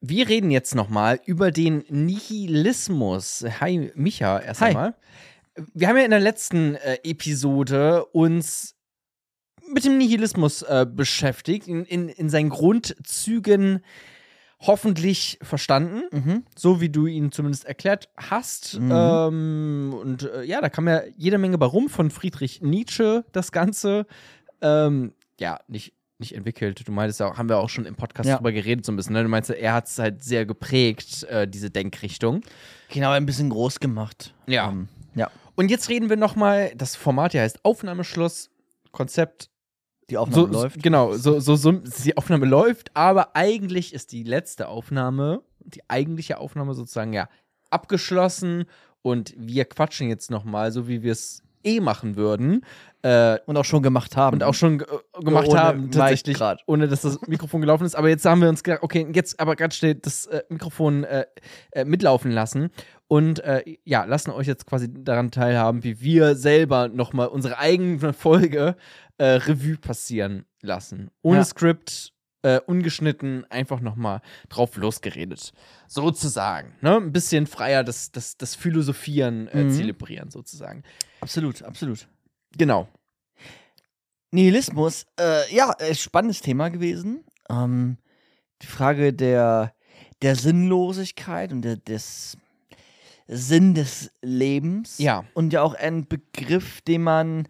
Wir 0.00 0.28
reden 0.28 0.50
jetzt 0.50 0.74
nochmal 0.74 1.20
über 1.26 1.50
den 1.50 1.84
Nihilismus. 1.88 3.44
Hi, 3.60 3.92
Micha, 3.94 4.38
erst 4.38 4.60
Hi. 4.62 4.68
einmal. 4.68 4.94
Wir 5.74 5.88
haben 5.88 5.96
ja 5.98 6.04
in 6.04 6.10
der 6.10 6.20
letzten 6.20 6.74
äh, 6.76 6.98
Episode 7.04 8.06
uns 8.06 8.76
mit 9.72 9.84
dem 9.84 9.98
Nihilismus 9.98 10.62
äh, 10.62 10.86
beschäftigt, 10.90 11.68
in, 11.68 11.84
in, 11.84 12.08
in 12.08 12.30
seinen 12.30 12.48
Grundzügen 12.48 13.80
hoffentlich 14.60 15.38
verstanden, 15.42 16.02
Mhm. 16.12 16.44
so 16.56 16.80
wie 16.80 16.88
du 16.90 17.06
ihn 17.06 17.30
zumindest 17.32 17.64
erklärt 17.66 18.08
hast. 18.16 18.78
Mhm. 18.78 18.90
Ähm, 18.92 19.94
und 20.00 20.22
äh, 20.22 20.42
ja, 20.44 20.60
da 20.60 20.68
kam 20.70 20.88
ja 20.88 21.02
jede 21.16 21.38
Menge 21.38 21.56
bei 21.58 21.66
rum 21.66 21.88
von 21.88 22.10
Friedrich 22.10 22.60
Nietzsche, 22.62 23.24
das 23.32 23.52
Ganze. 23.52 24.06
Ähm, 24.62 25.12
ja, 25.38 25.60
nicht, 25.68 25.94
nicht 26.20 26.34
entwickelt. 26.34 26.86
Du 26.86 26.92
meintest 26.92 27.20
ja, 27.20 27.28
auch, 27.28 27.38
haben 27.38 27.48
wir 27.48 27.58
auch 27.58 27.68
schon 27.68 27.86
im 27.86 27.96
Podcast 27.96 28.28
Ja. 28.28 28.36
drüber 28.36 28.52
geredet, 28.52 28.86
so 28.86 28.92
ein 28.92 28.96
bisschen. 28.96 29.14
Ne? 29.14 29.22
Du 29.22 29.28
meinst, 29.28 29.50
er 29.50 29.72
hat 29.72 29.86
es 29.86 29.98
halt 29.98 30.22
sehr 30.22 30.46
geprägt, 30.46 31.24
äh, 31.24 31.48
diese 31.48 31.70
Denkrichtung. 31.70 32.42
Genau, 32.90 33.10
ein 33.10 33.26
bisschen 33.26 33.50
groß 33.50 33.80
gemacht. 33.80 34.34
Ja. 34.46 34.68
Ähm, 34.68 34.88
ja. 35.14 35.30
Und 35.56 35.70
jetzt 35.70 35.88
reden 35.88 36.08
wir 36.08 36.16
nochmal, 36.16 36.72
das 36.76 36.96
Format 36.96 37.32
hier 37.32 37.42
heißt 37.42 37.64
Aufnahmeschluss, 37.64 38.50
Konzept. 38.92 39.50
Die 40.08 40.16
Aufnahme 40.16 40.52
so, 40.52 40.52
läuft. 40.62 40.82
Genau, 40.82 41.12
so, 41.12 41.38
so, 41.38 41.54
so, 41.54 41.70
die 41.72 42.16
Aufnahme 42.16 42.44
läuft, 42.44 42.96
aber 42.96 43.36
eigentlich 43.36 43.94
ist 43.94 44.10
die 44.10 44.24
letzte 44.24 44.66
Aufnahme, 44.66 45.42
die 45.60 45.88
eigentliche 45.88 46.38
Aufnahme 46.38 46.74
sozusagen 46.74 47.12
ja 47.12 47.28
abgeschlossen 47.70 48.64
und 49.02 49.34
wir 49.36 49.64
quatschen 49.66 50.08
jetzt 50.08 50.30
nochmal, 50.30 50.72
so 50.72 50.88
wie 50.88 51.02
wir 51.04 51.12
es 51.12 51.42
eh 51.64 51.80
machen 51.80 52.16
würden. 52.16 52.64
Äh, 53.02 53.38
Und 53.46 53.56
auch 53.56 53.64
schon 53.64 53.82
gemacht 53.82 54.16
haben. 54.16 54.34
und 54.34 54.42
auch 54.42 54.52
schon 54.52 54.78
ge- 54.78 54.86
gemacht 55.24 55.48
ohne 55.48 55.58
haben, 55.60 55.90
tatsächlich, 55.90 56.36
grad. 56.36 56.62
ohne 56.66 56.86
dass 56.86 57.00
das 57.00 57.18
Mikrofon 57.26 57.62
gelaufen 57.62 57.84
ist. 57.86 57.94
Aber 57.94 58.10
jetzt 58.10 58.24
haben 58.26 58.42
wir 58.42 58.48
uns 58.50 58.62
gedacht, 58.62 58.82
okay, 58.82 59.06
jetzt 59.14 59.40
aber 59.40 59.56
ganz 59.56 59.76
schnell 59.76 59.94
das 59.94 60.26
äh, 60.26 60.42
Mikrofon 60.50 61.04
äh, 61.04 61.24
äh, 61.72 61.84
mitlaufen 61.86 62.30
lassen 62.30 62.68
und 63.08 63.40
äh, 63.40 63.62
ja, 63.84 64.04
lassen 64.04 64.30
euch 64.32 64.46
jetzt 64.46 64.66
quasi 64.66 64.88
daran 64.92 65.30
teilhaben, 65.30 65.82
wie 65.82 66.00
wir 66.02 66.34
selber 66.36 66.88
nochmal 66.88 67.28
unsere 67.28 67.56
eigene 67.58 68.12
Folge 68.12 68.76
äh, 69.16 69.24
Revue 69.24 69.78
passieren 69.78 70.44
lassen. 70.60 71.10
Ohne 71.22 71.38
Ja. 71.38 71.44
Skript, 71.44 72.12
äh, 72.42 72.60
ungeschnitten, 72.60 73.44
einfach 73.50 73.80
nochmal 73.80 74.22
drauf 74.48 74.76
losgeredet. 74.76 75.52
Sozusagen. 75.88 76.74
Ne? 76.80 76.96
Ein 76.96 77.12
bisschen 77.12 77.46
freier 77.46 77.84
das, 77.84 78.12
das, 78.12 78.36
das 78.36 78.54
Philosophieren 78.54 79.48
äh, 79.48 79.64
Mhm. 79.64 79.70
zelebrieren, 79.72 80.30
sozusagen. 80.30 80.82
absolut, 81.20 81.62
absolut. 81.62 82.08
Genau. 82.56 82.88
Nihilismus, 84.32 85.06
äh, 85.18 85.52
ja, 85.54 85.72
äh, 85.78 85.94
spannendes 85.94 86.40
Thema 86.40 86.68
gewesen. 86.70 87.24
Ähm, 87.48 87.98
die 88.62 88.66
Frage 88.66 89.12
der, 89.12 89.74
der 90.22 90.36
Sinnlosigkeit 90.36 91.52
und 91.52 91.62
der, 91.62 91.76
des 91.76 92.36
Sinn 93.26 93.74
des 93.74 94.10
Lebens. 94.22 94.98
Ja. 94.98 95.24
Und 95.34 95.52
ja 95.52 95.62
auch 95.62 95.74
ein 95.74 96.06
Begriff, 96.06 96.80
den 96.82 97.02
man 97.02 97.48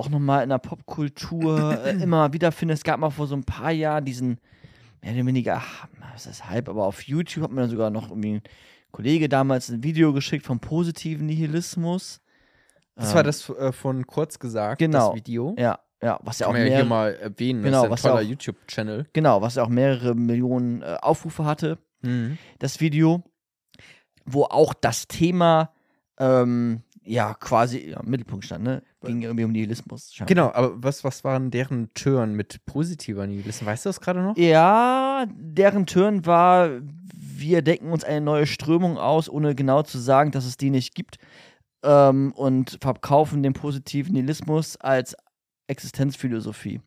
auch 0.00 0.08
nochmal 0.08 0.42
in 0.42 0.48
der 0.48 0.58
Popkultur 0.58 1.84
äh, 1.84 2.02
immer 2.02 2.32
wieder 2.32 2.52
findet. 2.52 2.78
Es 2.78 2.84
gab 2.84 2.98
mal 3.00 3.10
vor 3.10 3.26
so 3.26 3.34
ein 3.36 3.44
paar 3.44 3.70
Jahren 3.70 4.04
diesen, 4.04 4.38
mehr 5.02 5.12
oder 5.14 5.26
weniger, 5.26 5.56
ach, 5.58 5.86
was 6.12 6.26
ist 6.26 6.48
Hype, 6.48 6.68
aber 6.68 6.86
auf 6.86 7.02
YouTube 7.02 7.44
hat 7.44 7.50
mir 7.52 7.60
dann 7.62 7.70
sogar 7.70 7.90
noch 7.90 8.10
irgendwie 8.10 8.34
ein 8.36 8.42
Kollege 8.90 9.28
damals 9.28 9.68
ein 9.68 9.82
Video 9.84 10.12
geschickt 10.12 10.44
vom 10.46 10.58
positiven 10.60 11.26
Nihilismus. 11.26 12.20
Das 12.96 13.10
Ähm, 13.10 13.14
war 13.14 13.22
das 13.22 13.48
äh, 13.50 13.72
von 13.72 14.06
kurz 14.06 14.38
gesagt, 14.38 14.78
Genau. 14.80 15.08
das 15.08 15.16
Video. 15.16 15.54
Ja, 15.58 15.78
ja, 16.02 16.18
was 16.22 16.38
ja 16.40 16.46
auch 16.48 16.52
Kann 16.52 16.60
man 16.62 16.66
ja 16.66 16.68
mehr, 16.70 16.78
hier 16.80 16.88
mal 16.88 17.14
erwähnen. 17.14 17.62
Genau, 17.62 17.82
das 17.82 17.90
was 17.90 18.00
ist 18.00 18.06
ein 18.06 18.08
ja 18.08 18.14
toller 18.16 18.26
auch- 18.26 18.30
YouTube-Channel. 18.30 19.06
genau, 19.12 19.42
was 19.42 19.54
ja 19.54 19.62
auch 19.62 19.68
mehrere 19.68 20.14
Millionen 20.14 20.82
äh, 20.82 20.96
Aufrufe 21.02 21.44
hatte. 21.44 21.78
Mhm. 22.02 22.38
das 22.58 22.80
Video, 22.80 23.22
wo 24.24 24.44
auch 24.44 24.72
das 24.72 25.06
Thema 25.06 25.70
ähm, 26.18 26.82
ja 27.10 27.34
quasi 27.34 27.90
ja, 27.90 28.00
im 28.00 28.10
Mittelpunkt 28.10 28.44
stand, 28.44 28.64
ne? 28.64 28.82
Ging 29.02 29.22
irgendwie 29.22 29.44
um 29.44 29.52
Nihilismus. 29.52 30.12
scheinbar. 30.12 30.28
Genau, 30.28 30.52
aber 30.52 30.82
was, 30.82 31.02
was 31.02 31.24
waren 31.24 31.50
deren 31.50 31.92
Turn 31.94 32.34
mit 32.34 32.64
positiver 32.66 33.26
Nihilismus? 33.26 33.66
Weißt 33.66 33.84
du 33.84 33.88
das 33.88 34.00
gerade 34.00 34.22
noch? 34.22 34.36
Ja, 34.36 35.26
deren 35.28 35.86
Turn 35.86 36.24
war, 36.24 36.70
wir 37.12 37.62
denken 37.62 37.90
uns 37.90 38.04
eine 38.04 38.20
neue 38.20 38.46
Strömung 38.46 38.96
aus, 38.96 39.28
ohne 39.28 39.54
genau 39.54 39.82
zu 39.82 39.98
sagen, 39.98 40.30
dass 40.30 40.44
es 40.44 40.56
die 40.56 40.70
nicht 40.70 40.94
gibt. 40.94 41.18
Ähm, 41.82 42.32
und 42.32 42.78
verkaufen 42.80 43.42
den 43.42 43.54
positiven 43.54 44.12
Nihilismus 44.12 44.76
als 44.76 45.16
Existenzphilosophie. 45.66 46.80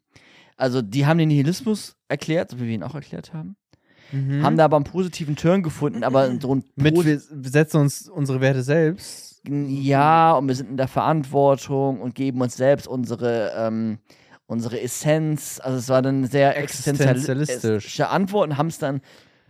Also, 0.56 0.84
die 0.84 1.06
haben 1.08 1.18
den 1.18 1.30
Nihilismus 1.30 1.96
erklärt, 2.08 2.52
so 2.52 2.60
wie 2.60 2.68
wir 2.68 2.76
ihn 2.76 2.84
auch 2.84 2.94
erklärt 2.94 3.34
haben. 3.34 3.56
Mhm. 4.12 4.44
Haben 4.44 4.58
da 4.58 4.66
aber 4.66 4.76
einen 4.78 4.86
positiven 4.86 5.36
Turn 5.36 5.64
gefunden, 5.64 6.04
aber 6.04 6.40
so 6.40 6.54
ein 6.54 6.64
mit, 6.76 6.96
wir 7.04 7.20
setzen 7.50 7.82
uns 7.82 8.08
unsere 8.08 8.40
Werte 8.40 8.62
selbst. 8.62 9.33
Ja, 9.48 10.34
und 10.34 10.48
wir 10.48 10.56
sind 10.56 10.70
in 10.70 10.78
der 10.78 10.88
Verantwortung 10.88 12.00
und 12.00 12.16
geben 12.16 12.42
uns 12.42 12.56
selbst 12.56 12.88
unsere, 12.88 13.54
ähm, 13.58 14.00
unsere 14.46 14.80
Essenz. 14.80 15.60
Also 15.62 15.78
es 15.80 15.90
war 15.90 16.02
dann 16.02 16.26
sehr 16.28 16.58
Existenzialistisch. 16.58 17.30
existenzialistische 17.30 18.10
Antwort 18.10 18.50
und 18.50 18.58
haben 18.58 18.68
es 18.68 18.78
dann 18.78 19.02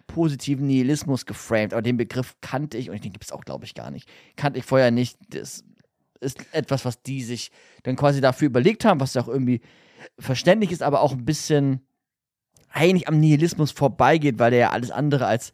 positiven 0.08 0.68
Nihilismus 0.68 1.26
geframed. 1.26 1.74
Aber 1.74 1.82
den 1.82 1.98
Begriff 1.98 2.36
kannte 2.42 2.78
ich, 2.78 2.90
und 2.90 3.04
den 3.04 3.12
gibt 3.12 3.26
es 3.26 3.32
auch, 3.32 3.44
glaube 3.46 3.66
ich, 3.66 3.76
gar 3.76 3.92
nicht. 3.92 4.10
Kannte 4.36 4.60
ich 4.60 4.66
vorher 4.66 4.92
nicht. 4.92 5.18
Das 5.30 5.64
ist 6.22 6.40
etwas, 6.54 6.86
was 6.86 7.02
die 7.04 7.22
sich 7.22 7.52
dann 7.84 7.96
quasi 7.96 8.22
dafür 8.22 8.48
überlegt 8.48 8.86
haben, 8.86 9.00
was 9.00 9.14
ja 9.14 9.22
auch 9.22 9.28
irgendwie 9.28 9.62
verständlich 10.18 10.72
ist, 10.72 10.82
aber 10.82 11.02
auch 11.02 11.12
ein 11.12 11.26
bisschen 11.26 11.82
eigentlich 12.70 13.08
am 13.08 13.20
Nihilismus 13.20 13.72
vorbeigeht, 13.72 14.40
weil 14.40 14.52
der 14.52 14.60
ja 14.60 14.70
alles 14.72 14.90
andere 14.90 15.28
als, 15.28 15.54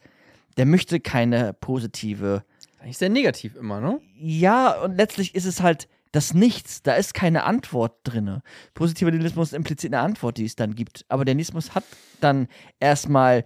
der 0.57 0.65
möchte 0.65 0.99
keine 0.99 1.53
positive 1.53 2.43
Eigentlich 2.79 2.97
sehr 2.97 3.09
negativ 3.09 3.55
immer, 3.55 3.81
ne? 3.81 3.99
ja, 4.15 4.81
und 4.81 4.95
letztlich 4.95 5.35
ist 5.35 5.45
es 5.45 5.61
halt 5.61 5.87
das 6.11 6.33
Nichts. 6.33 6.81
Da 6.81 6.95
ist 6.95 7.13
keine 7.13 7.43
Antwort 7.43 7.97
drin. 8.03 8.41
Positiver 8.73 9.11
Nihilismus 9.11 9.53
impliziert 9.53 9.93
eine 9.93 10.03
Antwort, 10.03 10.37
die 10.37 10.45
es 10.45 10.55
dann 10.55 10.75
gibt. 10.75 11.05
Aber 11.07 11.25
der 11.25 11.35
Nihilismus 11.35 11.75
hat 11.75 11.83
dann 12.19 12.47
erstmal 12.79 13.43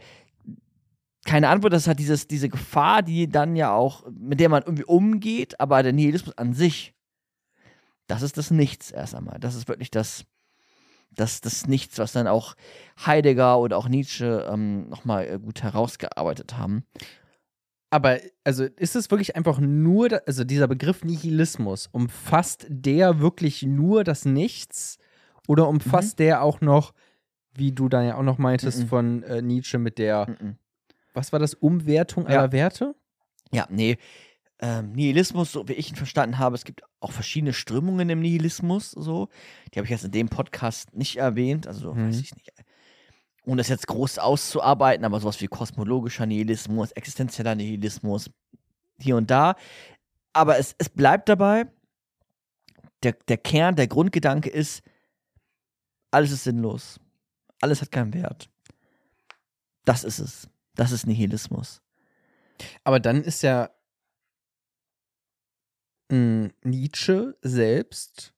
keine 1.25 1.49
Antwort. 1.49 1.73
Das 1.73 1.88
hat 1.88 1.99
dieses, 1.99 2.27
diese 2.27 2.49
Gefahr, 2.49 3.01
die 3.01 3.27
dann 3.27 3.55
ja 3.55 3.73
auch, 3.73 4.05
mit 4.11 4.39
der 4.39 4.49
man 4.49 4.63
irgendwie 4.63 4.85
umgeht. 4.85 5.59
Aber 5.59 5.83
der 5.83 5.94
Nihilismus 5.94 6.38
an 6.38 6.53
sich, 6.53 6.94
das 8.07 8.21
ist 8.21 8.38
das 8.38 8.51
Nichts 8.51 8.91
erst 8.91 9.15
einmal. 9.15 9.39
Das 9.39 9.55
ist 9.55 9.67
wirklich 9.67 9.91
das, 9.91 10.25
das, 11.11 11.41
das 11.41 11.67
Nichts, 11.67 11.97
was 11.97 12.13
dann 12.13 12.27
auch 12.27 12.55
Heidegger 13.05 13.59
oder 13.59 13.77
auch 13.77 13.89
Nietzsche 13.89 14.47
ähm, 14.50 14.89
nochmal 14.89 15.27
äh, 15.27 15.39
gut 15.39 15.63
herausgearbeitet 15.63 16.57
haben. 16.57 16.85
Aber 17.93 18.17
also 18.43 18.63
ist 18.63 18.95
es 18.95 19.11
wirklich 19.11 19.35
einfach 19.35 19.59
nur, 19.59 20.21
also 20.25 20.43
dieser 20.43 20.67
Begriff 20.67 21.03
Nihilismus, 21.03 21.87
umfasst 21.91 22.65
der 22.67 23.19
wirklich 23.19 23.61
nur 23.61 24.03
das 24.03 24.25
Nichts 24.25 24.97
oder 25.47 25.67
umfasst 25.67 26.17
der 26.17 26.41
auch 26.41 26.59
noch, 26.59 26.93
wie 27.53 27.71
du 27.71 27.89
da 27.89 28.01
ja 28.01 28.15
auch 28.17 28.23
noch 28.23 28.39
meintest 28.39 28.79
Mhm. 28.79 28.87
von 28.87 29.23
äh, 29.23 29.41
Nietzsche 29.43 29.77
mit 29.77 29.99
der, 29.99 30.27
Mhm. 30.41 30.55
was 31.13 31.31
war 31.31 31.37
das, 31.39 31.53
Umwertung 31.53 32.23
Ja. 32.27 32.39
aller 32.39 32.51
Werte? 32.51 32.95
Ja, 33.51 33.67
nee. 33.69 33.97
Ähm, 34.59 34.93
Nihilismus, 34.93 35.51
so 35.51 35.67
wie 35.67 35.73
ich 35.73 35.89
ihn 35.91 35.95
verstanden 35.95 36.39
habe, 36.39 36.55
es 36.55 36.63
gibt 36.63 36.81
auch 36.99 37.11
verschiedene 37.11 37.53
Strömungen 37.53 38.09
im 38.09 38.21
Nihilismus, 38.21 38.89
so. 38.89 39.27
Die 39.73 39.77
habe 39.77 39.85
ich 39.85 39.91
jetzt 39.91 40.05
in 40.05 40.11
dem 40.11 40.29
Podcast 40.29 40.95
nicht 40.95 41.17
erwähnt, 41.17 41.67
also 41.67 41.93
Mhm. 41.93 42.07
weiß 42.07 42.19
ich 42.21 42.33
nicht. 42.33 42.49
Ohne 43.45 43.57
das 43.57 43.67
jetzt 43.67 43.87
groß 43.87 44.19
auszuarbeiten, 44.19 45.05
aber 45.05 45.19
sowas 45.19 45.41
wie 45.41 45.47
kosmologischer 45.47 46.25
Nihilismus, 46.25 46.91
existenzieller 46.91 47.55
Nihilismus, 47.55 48.29
hier 48.97 49.17
und 49.17 49.29
da. 49.29 49.55
Aber 50.31 50.57
es, 50.57 50.75
es 50.77 50.89
bleibt 50.89 51.29
dabei, 51.29 51.67
der, 53.03 53.13
der 53.27 53.37
Kern, 53.37 53.75
der 53.75 53.87
Grundgedanke 53.87 54.49
ist, 54.49 54.81
alles 56.11 56.31
ist 56.31 56.43
sinnlos. 56.43 56.99
Alles 57.59 57.81
hat 57.81 57.91
keinen 57.91 58.13
Wert. 58.13 58.49
Das 59.85 60.03
ist 60.03 60.19
es. 60.19 60.49
Das 60.75 60.91
ist 60.91 61.05
Nihilismus. 61.05 61.81
Aber 62.83 63.00
dann 63.00 63.23
ist 63.23 63.41
ja 63.41 63.69
mh, 66.09 66.50
Nietzsche 66.63 67.35
selbst 67.41 68.32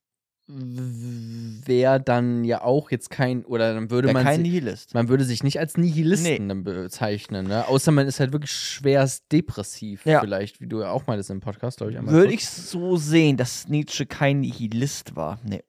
wäre 0.48 2.00
dann 2.00 2.44
ja 2.44 2.62
auch 2.62 2.90
jetzt 2.92 3.10
kein, 3.10 3.44
oder 3.44 3.74
dann 3.74 3.90
würde 3.90 4.12
man, 4.12 4.22
kein 4.22 4.42
Nihilist. 4.42 4.94
man 4.94 5.08
würde 5.08 5.24
sich 5.24 5.42
nicht 5.42 5.58
als 5.58 5.76
Nihilisten 5.76 6.48
dann 6.48 6.62
bezeichnen, 6.62 7.48
ne? 7.48 7.66
Außer 7.66 7.90
man 7.90 8.06
ist 8.06 8.20
halt 8.20 8.32
wirklich 8.32 8.52
schwerst 8.52 9.24
depressiv, 9.32 10.06
Ja. 10.06 10.20
vielleicht, 10.20 10.60
wie 10.60 10.68
du 10.68 10.80
ja 10.80 10.90
auch 10.90 11.06
meintest 11.08 11.30
im 11.30 11.40
Podcast, 11.40 11.78
glaube 11.78 11.92
ich. 11.92 12.00
Würde 12.06 12.32
ich 12.32 12.48
so 12.48 12.96
sehen, 12.96 13.36
dass 13.36 13.68
Nietzsche 13.68 14.06
kein 14.06 14.40
Nihilist 14.40 15.16
war. 15.16 15.40
Nee. 15.42 15.64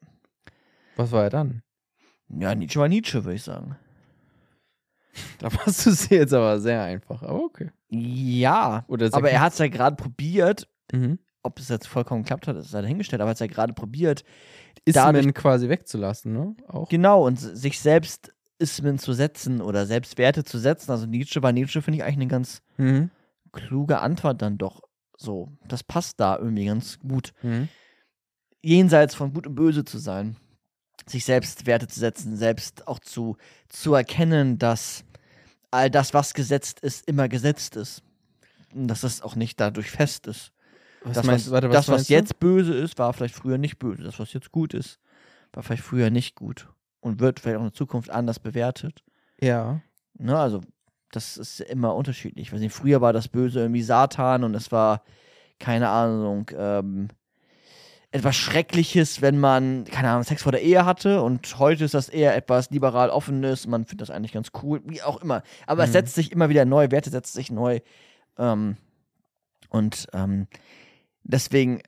Was 0.95 1.11
war 1.11 1.23
er 1.23 1.29
dann? 1.31 1.63
Ja, 2.29 2.53
Nietzsche 2.53 2.79
war 2.79 2.87
Nietzsche, 2.87 3.23
würde 3.23 3.35
ich 3.35 3.43
sagen. 3.43 3.75
Da 5.39 5.49
machst 5.49 5.83
du 5.87 5.89
es 5.89 6.09
jetzt 6.09 6.31
aber 6.33 6.59
sehr 6.59 6.83
einfach, 6.83 7.23
aber 7.23 7.43
okay. 7.43 7.71
Ja, 7.89 8.85
Oder 8.87 9.09
aber 9.13 9.31
er 9.31 9.41
hat 9.41 9.53
es 9.53 9.57
ja 9.59 9.67
gerade 9.67 9.95
probiert. 9.95 10.67
mhm. 10.93 11.17
Ob 11.47 11.59
es 11.59 11.69
jetzt 11.69 11.87
vollkommen 11.87 12.23
geklappt 12.23 12.47
hat, 12.47 12.57
ist 12.57 12.73
ja 12.73 12.81
dahingestellt, 12.81 13.21
aber 13.21 13.29
er 13.29 13.31
hat 13.31 13.35
es 13.37 13.39
ja 13.41 13.47
gerade 13.47 13.73
probiert. 13.73 14.23
Ismen 14.85 15.33
quasi 15.33 15.69
wegzulassen, 15.69 16.33
ne? 16.33 16.55
Auch. 16.67 16.89
Genau, 16.89 17.25
und 17.25 17.37
sich 17.39 17.79
selbst 17.79 18.33
Ismen 18.59 18.99
zu 18.99 19.13
setzen 19.13 19.61
oder 19.61 19.85
Selbstwerte 19.85 20.43
zu 20.43 20.57
setzen. 20.59 20.91
Also 20.91 21.05
Nietzsche, 21.05 21.39
bei 21.41 21.51
Nietzsche 21.51 21.81
finde 21.81 21.97
ich 21.97 22.03
eigentlich 22.03 22.17
eine 22.17 22.27
ganz 22.27 22.61
Mhm. 22.77 23.09
kluge 23.51 23.99
Antwort 23.99 24.41
dann 24.41 24.57
doch 24.57 24.81
so. 25.17 25.49
Das 25.67 25.83
passt 25.83 26.19
da 26.19 26.37
irgendwie 26.37 26.65
ganz 26.65 26.99
gut. 26.99 27.33
Mhm. 27.41 27.69
Jenseits 28.61 29.15
von 29.15 29.33
Gut 29.33 29.47
und 29.47 29.55
Böse 29.55 29.85
zu 29.85 29.97
sein. 29.97 30.35
Sich 31.05 31.23
selbst 31.25 31.65
Werte 31.65 31.87
zu 31.87 31.99
setzen, 31.99 32.35
selbst 32.35 32.87
auch 32.87 32.99
zu, 32.99 33.37
zu 33.69 33.93
erkennen, 33.93 34.57
dass 34.57 35.05
all 35.71 35.89
das, 35.89 36.13
was 36.13 36.33
gesetzt 36.33 36.79
ist, 36.81 37.07
immer 37.07 37.29
gesetzt 37.29 37.75
ist. 37.77 38.03
Und 38.75 38.87
dass 38.89 39.01
das 39.01 39.21
auch 39.21 39.35
nicht 39.35 39.59
dadurch 39.59 39.89
fest 39.91 40.27
ist. 40.27 40.51
Was 41.03 41.15
das, 41.17 41.25
meinst, 41.25 41.45
was, 41.47 41.51
warte, 41.53 41.69
was 41.69 41.85
das, 41.85 41.87
was 41.89 42.09
jetzt 42.09 42.39
böse 42.39 42.73
ist, 42.73 42.97
war 42.97 43.13
vielleicht 43.13 43.35
früher 43.35 43.57
nicht 43.57 43.79
böse. 43.79 44.03
Das, 44.03 44.19
was 44.19 44.33
jetzt 44.33 44.51
gut 44.51 44.73
ist, 44.73 44.99
war 45.53 45.63
vielleicht 45.63 45.83
früher 45.83 46.09
nicht 46.09 46.35
gut. 46.35 46.67
Und 46.99 47.19
wird 47.19 47.39
vielleicht 47.39 47.57
auch 47.57 47.61
in 47.61 47.67
der 47.67 47.73
Zukunft 47.73 48.09
anders 48.09 48.39
bewertet. 48.39 49.03
Ja. 49.39 49.81
Ne, 50.17 50.37
also, 50.37 50.61
das 51.11 51.37
ist 51.37 51.61
immer 51.61 51.95
unterschiedlich. 51.95 52.47
Ich 52.47 52.53
weiß 52.53 52.59
nicht, 52.59 52.73
früher 52.73 52.99
war 53.01 53.13
das 53.13 53.27
Böse 53.27 53.59
irgendwie 53.61 53.83
Satan 53.83 54.43
und 54.43 54.55
es 54.55 54.71
war, 54.71 55.03
keine 55.59 55.89
Ahnung, 55.89 56.49
ähm, 56.57 57.07
etwas 58.11 58.35
Schreckliches, 58.35 59.21
wenn 59.21 59.39
man, 59.39 59.83
keine 59.85 60.09
Ahnung, 60.09 60.23
Sex 60.23 60.41
vor 60.43 60.51
der 60.51 60.61
Ehe 60.63 60.85
hatte 60.85 61.21
und 61.21 61.59
heute 61.59 61.85
ist 61.85 61.93
das 61.93 62.09
eher 62.09 62.35
etwas 62.35 62.71
liberal 62.71 63.09
offenes, 63.09 63.67
man 63.67 63.85
findet 63.85 64.09
das 64.09 64.15
eigentlich 64.15 64.31
ganz 64.31 64.49
cool, 64.63 64.81
wie 64.85 65.01
auch 65.01 65.21
immer. 65.21 65.43
Aber 65.65 65.83
es 65.83 65.89
Mhm. 65.89 65.93
setzt 65.93 66.15
sich 66.15 66.31
immer 66.31 66.49
wieder 66.49 66.65
neu, 66.65 66.89
Werte 66.89 67.09
setzt 67.09 67.33
sich 67.33 67.51
neu. 67.51 67.79
Ähm, 68.37 68.77
und 69.69 70.07
ähm, 70.13 70.47
deswegen 71.27 71.81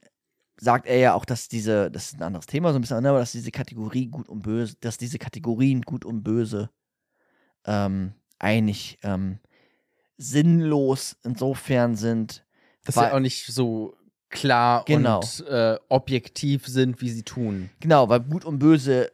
sagt 0.57 0.87
er 0.87 0.97
ja 0.97 1.13
auch, 1.13 1.25
dass 1.25 1.47
diese, 1.47 1.89
das 1.89 2.07
ist 2.11 2.15
ein 2.17 2.23
anderes 2.23 2.45
Thema, 2.45 2.71
so 2.71 2.77
ein 2.79 2.81
bisschen, 2.81 3.05
aber 3.05 3.19
dass 3.19 3.31
diese 3.31 3.51
Kategorie 3.51 4.07
gut 4.07 4.27
und 4.29 4.41
böse, 4.43 4.75
dass 4.81 4.97
diese 4.97 5.17
Kategorien 5.17 5.81
gut 5.83 6.03
und 6.05 6.21
böse 6.23 6.69
ähm, 7.65 8.13
eigentlich 8.39 8.97
ähm, 9.03 9.39
sinnlos 10.17 11.17
insofern 11.23 11.95
sind. 11.95 12.45
Dass 12.85 12.95
Weil- 12.97 13.09
sie 13.09 13.15
auch 13.15 13.19
nicht 13.19 13.45
so 13.47 13.95
klar 14.29 14.83
Genau. 14.85 15.19
und 15.21 15.45
äh, 15.47 15.77
objektiv 15.89 16.67
sind, 16.67 17.01
wie 17.01 17.09
sie 17.09 17.23
tun. 17.23 17.69
Genau, 17.79 18.09
weil 18.09 18.19
gut 18.19 18.45
und 18.45 18.59
böse 18.59 19.11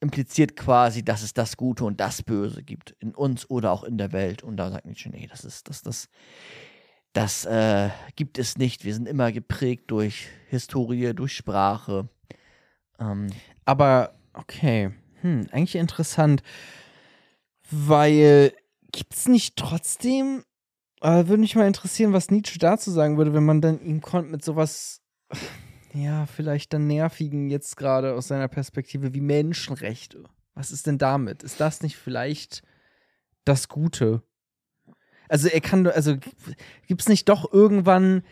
impliziert 0.00 0.56
quasi, 0.56 1.04
dass 1.04 1.22
es 1.22 1.32
das 1.32 1.56
Gute 1.56 1.84
und 1.84 2.00
das 2.00 2.22
Böse 2.24 2.62
gibt 2.64 2.90
in 2.98 3.14
uns 3.14 3.48
oder 3.48 3.70
auch 3.70 3.84
in 3.84 3.98
der 3.98 4.10
Welt. 4.12 4.42
Und 4.42 4.56
da 4.56 4.70
sagt 4.70 4.84
Nietzsche, 4.84 5.08
nee, 5.10 5.28
das 5.30 5.44
ist, 5.44 5.68
das, 5.68 5.82
das, 5.82 6.08
das 7.12 7.44
äh, 7.44 7.90
gibt 8.16 8.38
es 8.38 8.56
nicht. 8.56 8.84
Wir 8.84 8.94
sind 8.94 9.06
immer 9.06 9.32
geprägt 9.32 9.90
durch 9.90 10.28
Historie, 10.48 11.12
durch 11.14 11.34
Sprache. 11.34 12.08
Ähm, 12.98 13.28
Aber 13.64 14.14
okay, 14.32 14.92
hm, 15.20 15.46
eigentlich 15.52 15.76
interessant, 15.76 16.42
weil 17.70 18.52
gibt's 18.92 19.28
nicht 19.28 19.56
trotzdem, 19.56 20.44
äh, 21.00 21.26
würde 21.26 21.38
mich 21.38 21.56
mal 21.56 21.66
interessieren, 21.66 22.12
was 22.12 22.30
Nietzsche 22.30 22.58
dazu 22.58 22.90
sagen 22.90 23.18
würde, 23.18 23.34
wenn 23.34 23.44
man 23.44 23.60
dann 23.60 23.80
ihm 23.82 24.00
kommt 24.00 24.30
mit 24.30 24.44
sowas, 24.44 25.00
ja, 25.94 26.26
vielleicht 26.26 26.72
dann 26.72 26.86
nervigen 26.86 27.50
jetzt 27.50 27.76
gerade 27.76 28.14
aus 28.14 28.28
seiner 28.28 28.48
Perspektive 28.48 29.14
wie 29.14 29.20
Menschenrechte. 29.20 30.24
Was 30.54 30.70
ist 30.70 30.86
denn 30.86 30.98
damit? 30.98 31.42
Ist 31.42 31.60
das 31.60 31.82
nicht 31.82 31.96
vielleicht 31.96 32.62
das 33.44 33.68
Gute? 33.68 34.22
Also 35.32 35.48
er 35.48 35.62
kann, 35.62 35.86
also 35.86 36.16
gibt's 36.86 37.08
nicht 37.08 37.28
doch 37.28 37.50
irgendwann 37.52 38.22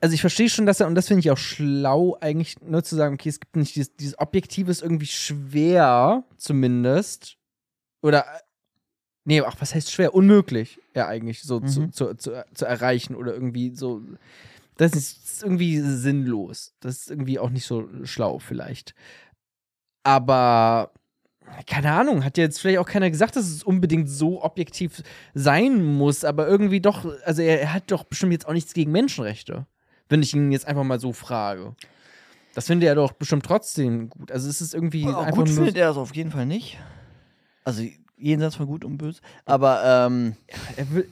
also 0.00 0.14
ich 0.14 0.20
verstehe 0.20 0.48
schon, 0.48 0.64
dass 0.64 0.78
er, 0.78 0.86
und 0.86 0.94
das 0.94 1.08
finde 1.08 1.20
ich 1.20 1.30
auch 1.32 1.38
schlau, 1.38 2.16
eigentlich 2.20 2.60
nur 2.60 2.84
zu 2.84 2.94
sagen, 2.94 3.14
okay, 3.14 3.28
es 3.28 3.40
gibt 3.40 3.56
nicht 3.56 3.74
dieses, 3.74 3.96
dieses 3.96 4.16
Objektive 4.20 4.70
ist 4.70 4.80
irgendwie 4.80 5.06
schwer, 5.06 6.22
zumindest. 6.36 7.36
Oder, 8.00 8.20
äh, 8.20 8.38
nee, 9.24 9.40
ach, 9.40 9.56
was 9.58 9.74
heißt 9.74 9.90
schwer? 9.90 10.14
Unmöglich, 10.14 10.78
ja, 10.94 11.08
eigentlich, 11.08 11.42
so 11.42 11.58
zu, 11.58 11.80
Mhm. 11.80 11.92
zu, 11.92 12.14
zu, 12.14 12.44
zu 12.54 12.64
erreichen 12.64 13.16
oder 13.16 13.34
irgendwie 13.34 13.74
so. 13.74 14.00
Das 14.76 14.92
ist 14.92 15.42
irgendwie 15.42 15.80
sinnlos. 15.80 16.74
Das 16.78 16.98
ist 16.98 17.10
irgendwie 17.10 17.40
auch 17.40 17.50
nicht 17.50 17.66
so 17.66 17.88
schlau, 18.04 18.38
vielleicht. 18.38 18.94
Aber, 20.04 20.92
keine 21.66 21.92
Ahnung, 21.92 22.24
hat 22.24 22.38
jetzt 22.38 22.60
vielleicht 22.60 22.78
auch 22.78 22.86
keiner 22.86 23.10
gesagt, 23.10 23.36
dass 23.36 23.46
es 23.46 23.62
unbedingt 23.62 24.08
so 24.08 24.42
objektiv 24.42 25.02
sein 25.34 25.84
muss, 25.84 26.24
aber 26.24 26.46
irgendwie 26.48 26.80
doch, 26.80 27.04
also 27.24 27.42
er, 27.42 27.60
er 27.60 27.72
hat 27.72 27.90
doch 27.90 28.04
bestimmt 28.04 28.32
jetzt 28.32 28.46
auch 28.46 28.52
nichts 28.52 28.74
gegen 28.74 28.92
Menschenrechte, 28.92 29.66
wenn 30.08 30.22
ich 30.22 30.34
ihn 30.34 30.52
jetzt 30.52 30.66
einfach 30.66 30.84
mal 30.84 31.00
so 31.00 31.12
frage. 31.12 31.74
Das 32.54 32.66
findet 32.66 32.88
er 32.88 32.94
doch 32.94 33.12
bestimmt 33.12 33.44
trotzdem 33.44 34.08
gut. 34.08 34.32
Also 34.32 34.48
es 34.48 34.60
ist 34.60 34.74
irgendwie 34.74 35.02
Ja, 35.02 35.20
einfach 35.20 35.44
gut 35.44 35.50
findet 35.50 35.76
er 35.76 35.88
das 35.88 35.96
auf 35.96 36.14
jeden 36.16 36.30
Fall 36.30 36.46
nicht. 36.46 36.78
Also 37.64 37.84
jenseits 38.16 38.56
von 38.56 38.66
gut 38.66 38.84
und 38.84 38.98
böse. 38.98 39.20
Aber 39.44 39.82
ähm, 39.84 40.34
er 40.76 40.90
will, 40.90 41.08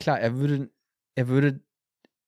klar, 0.00 0.20
er 0.20 0.36
würde, 0.36 0.70
er 1.14 1.28
würde, 1.28 1.60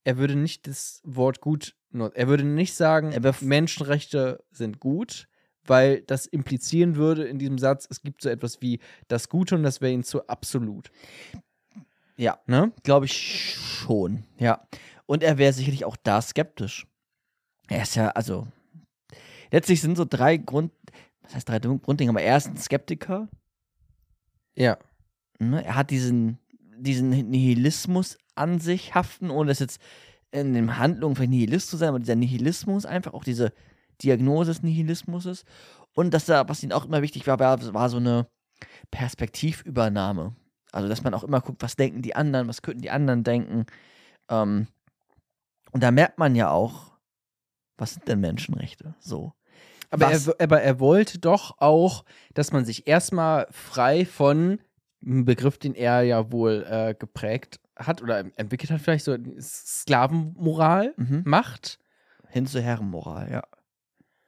er 0.05 0.19
würde 0.19 0.37
nicht 0.37 0.67
das 0.67 1.01
Wort 1.05 1.41
gut, 1.41 1.75
er 1.93 2.29
würde 2.29 2.45
nicht 2.45 2.75
sagen, 2.75 3.15
Menschenrechte 3.41 4.43
sind 4.51 4.81
gut, 4.81 5.29
weil 5.67 6.03
das 6.03 6.27
implizieren 6.27 6.97
würde 6.97 7.25
in 7.25 7.39
diesem 7.39 7.59
Satz, 7.59 7.87
es 7.91 8.03
gibt 8.03 8.23
so 8.23 8.29
etwas 8.29 8.61
wie 8.61 8.81
das 9.09 9.29
Gute 9.29 9.55
und 9.55 9.63
das 9.63 9.81
wäre 9.81 9.93
ihm 9.93 10.05
zu 10.05 10.27
absolut. 10.29 10.91
ja, 12.17 12.39
Ne? 12.47 12.73
glaube 12.83 13.07
ich 13.07 13.55
schon. 13.57 14.25
Ja. 14.39 14.67
Und 15.07 15.23
er 15.23 15.39
wäre 15.39 15.53
sicherlich 15.53 15.85
auch 15.85 15.97
da 15.97 16.23
skeptisch. 16.23 16.87
Er 17.69 17.83
ist 17.83 17.95
ja, 17.95 18.09
also, 18.11 18.47
letztlich 19.51 19.81
sind 19.81 19.97
so 19.97 20.05
drei 20.05 20.37
Grund, 20.37 20.73
was 21.23 21.35
heißt 21.35 21.49
drei 21.49 21.59
Grunddinge, 21.59 22.11
aber 22.11 22.23
er 22.23 22.37
ist 22.37 22.47
ein 22.47 22.57
Skeptiker. 22.57 23.29
Ja. 24.57 24.79
Ne? 25.39 25.65
Er 25.65 25.75
hat 25.75 25.91
diesen, 25.91 26.39
diesen 26.77 27.09
Nihilismus 27.09 28.19
an 28.35 28.61
sich 28.61 28.95
haften, 28.95 29.31
ohne 29.31 29.49
das 29.49 29.59
jetzt 29.59 29.81
in 30.31 30.53
den 30.53 30.79
Handlungen 30.79 31.17
für 31.17 31.27
Nihilist 31.27 31.71
zu 31.71 31.77
sein, 31.77 31.91
aber 31.91 32.01
dieser 32.01 32.17
Nihilismus 32.17 32.87
einfach, 32.87 33.15
auch 33.15 33.25
diese 33.25 33.53
Diagnose 34.05 34.51
des 34.51 34.63
Nihilismus 34.63 35.45
Und 35.95 36.13
das 36.13 36.27
da, 36.27 36.49
was 36.49 36.63
ihm 36.63 36.73
auch 36.73 36.85
immer 36.85 37.03
wichtig 37.03 37.27
war, 37.27 37.39
war, 37.39 37.75
war 37.75 37.89
so 37.89 37.97
eine 37.97 38.27
Perspektivübernahme. 38.91 40.35
Also, 40.73 40.89
dass 40.89 41.05
man 41.05 41.15
auch 41.15 41.25
immer 41.25 41.41
guckt, 41.41 41.63
was 41.63 41.77
denken 41.77 42.03
die 42.03 42.17
anderen, 42.17 42.49
was 42.49 42.63
könnten 42.63 42.83
die 42.83 42.91
anderen 42.91 43.23
denken. 43.23 43.67
Ähm, 44.29 44.67
und 45.73 45.83
da 45.83 45.91
merkt 45.91 46.19
man 46.19 46.35
ja 46.35 46.51
auch, 46.51 46.93
was 47.77 47.95
sind 47.95 48.09
denn 48.09 48.21
Menschenrechte? 48.21 48.95
So. 48.99 49.33
Aber 49.91 50.11
er, 50.11 50.21
aber 50.41 50.63
er 50.63 50.81
wollte 50.81 51.19
doch 51.19 51.59
auch, 51.59 52.05
dass 52.35 52.53
man 52.53 52.65
sich 52.65 52.87
erstmal 52.89 53.47
frei 53.51 54.05
von 54.05 54.59
einem 55.05 55.25
Begriff, 55.25 55.59
den 55.59 55.75
er 55.75 56.03
ja 56.03 56.33
wohl 56.33 56.67
äh, 56.69 56.95
geprägt 56.99 57.61
hat 57.77 58.03
oder 58.03 58.25
entwickelt 58.37 58.71
hat, 58.71 58.81
vielleicht 58.81 59.05
so 59.05 59.17
Sklavenmoral 59.41 60.95
Mhm. 60.97 61.23
macht. 61.25 61.79
Hin 62.29 62.47
zur 62.47 62.63
Herrenmoral, 62.63 63.31
ja. 63.31 63.43